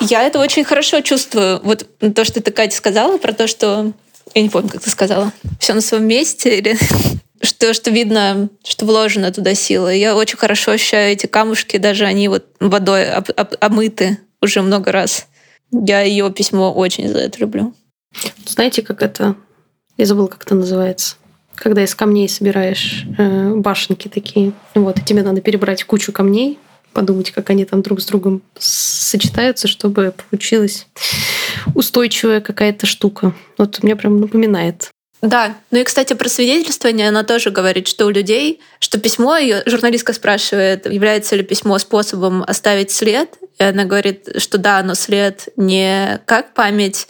[0.00, 1.60] Я это очень хорошо чувствую.
[1.62, 3.92] Вот то, что ты, Катя, сказала про то, что...
[4.34, 5.32] Я не помню, как ты сказала.
[5.60, 6.76] Все на своем месте или
[7.40, 9.94] что, что видно, что вложена туда сила.
[9.94, 14.90] Я очень хорошо ощущаю эти камушки, даже они вот водой об, об, омыты уже много
[14.90, 15.28] раз.
[15.70, 17.72] Я ее письмо очень за это люблю.
[18.46, 19.36] Знаете, как это...
[19.96, 21.16] Я забыла, как это называется.
[21.54, 24.52] Когда из камней собираешь э, башенки такие.
[24.74, 26.58] Вот, и тебе надо перебрать кучу камней,
[26.92, 30.86] подумать, как они там друг с другом сочетаются, чтобы получилась
[31.74, 33.34] устойчивая какая-то штука.
[33.58, 34.90] Вот мне прям напоминает.
[35.22, 39.62] Да, ну и, кстати, про свидетельствование она тоже говорит, что у людей, что письмо, ее
[39.64, 45.48] журналистка спрашивает, является ли письмо способом оставить след, и она говорит, что да, но след
[45.56, 47.08] не как память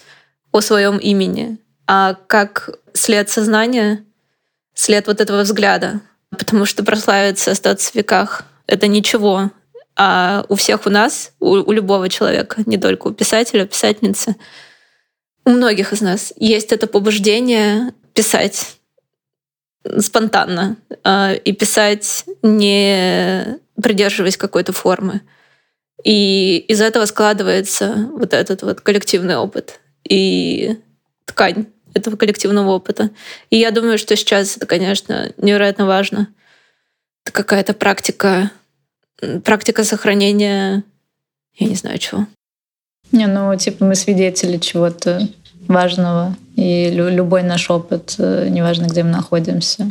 [0.52, 4.04] о своем имени, а как след сознания,
[4.74, 6.00] след вот этого взгляда.
[6.30, 9.50] Потому что прославиться, остаться в веках— это ничего.
[9.96, 14.34] А у всех у нас, у, у любого человека, не только у писателя, писательницы,
[15.44, 18.78] у многих из нас есть это побуждение писать
[19.98, 25.20] спонтанно э, и писать не придерживаясь какой-то формы.
[26.02, 30.78] И из этого складывается вот этот вот коллективный опыт и
[31.24, 33.10] ткань этого коллективного опыта.
[33.50, 36.28] И я думаю, что сейчас это, конечно, невероятно важно.
[37.24, 38.50] Это какая-то практика
[39.44, 40.82] практика сохранения,
[41.56, 42.26] я не знаю чего.
[43.12, 45.28] Не, ну, типа, мы свидетели чего-то
[45.68, 49.90] важного, и любой наш опыт, э, неважно, где мы находимся,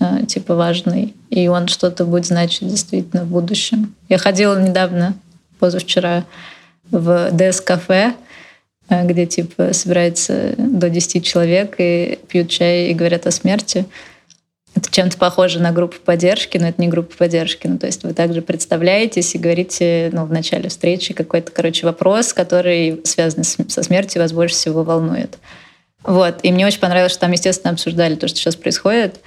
[0.00, 3.94] э, типа, важный, и он что-то будет значить действительно в будущем.
[4.08, 5.14] Я ходила недавно,
[5.58, 6.24] позавчера,
[6.90, 8.14] в ДС-кафе,
[8.88, 13.86] где, типа, собирается до 10 человек и пьют чай и говорят о смерти.
[14.74, 17.66] Это чем-то похоже на группу поддержки, но это не группа поддержки.
[17.66, 22.32] Ну, то есть вы также представляетесь и говорите ну, в начале встречи какой-то, короче, вопрос,
[22.32, 25.38] который связан со смертью, вас больше всего волнует.
[26.04, 26.38] Вот.
[26.42, 29.20] И мне очень понравилось, что там, естественно, обсуждали то, что сейчас происходит.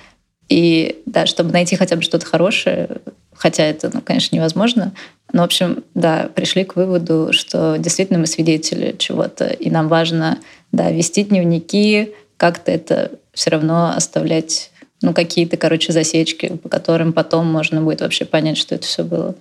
[0.50, 3.02] И да, чтобы найти хотя бы что-то хорошее,
[3.34, 4.94] хотя это, ну, конечно, невозможно.
[5.34, 10.40] Но, в общем, да, пришли к выводу, что действительно мы свидетели чего-то, и нам важно,
[10.72, 14.72] да, вести дневники, как-то это все равно оставлять
[15.02, 19.36] ну, какие-то, короче, засечки, по которым потом можно будет вообще понять, что это все было.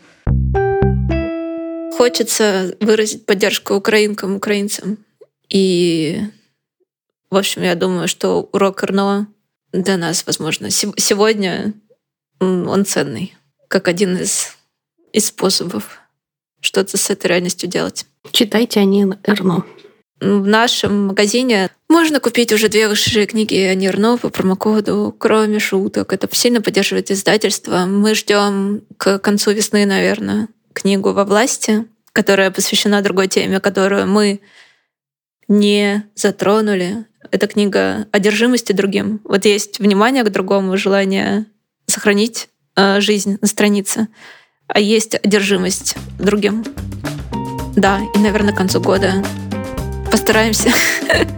[1.97, 4.99] Хочется выразить поддержку украинкам, украинцам.
[5.49, 6.21] И,
[7.31, 9.29] в общем, я думаю, что урок Арно
[9.83, 11.75] для нас, возможно, сегодня
[12.41, 13.35] он ценный,
[13.69, 14.57] как один из,
[15.13, 16.01] из способов
[16.61, 18.07] что-то с этой реальностью делать.
[18.31, 19.65] Читайте Ани Эрно.
[20.21, 26.13] В нашем магазине можно купить уже две высшие книги Ани Эрно по промокоду, кроме шуток.
[26.13, 27.85] Это сильно поддерживает издательство.
[27.85, 34.41] Мы ждем к концу весны, наверное, книгу «Во власти», которая посвящена другой теме, которую мы
[35.49, 37.07] не затронули.
[37.31, 39.21] Это книга одержимости другим.
[39.25, 41.47] Вот есть внимание к другому, желание
[41.87, 44.09] сохранить э, жизнь на странице,
[44.67, 46.65] а есть одержимость другим.
[47.77, 49.25] Да, и, наверное, к концу года
[50.11, 50.71] постараемся.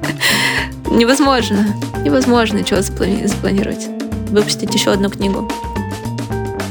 [0.90, 1.66] Невозможно.
[2.04, 3.88] Невозможно чего запланировать.
[4.30, 5.50] Выпустить еще одну книгу.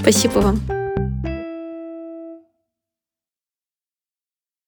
[0.02, 0.85] Спасибо вам.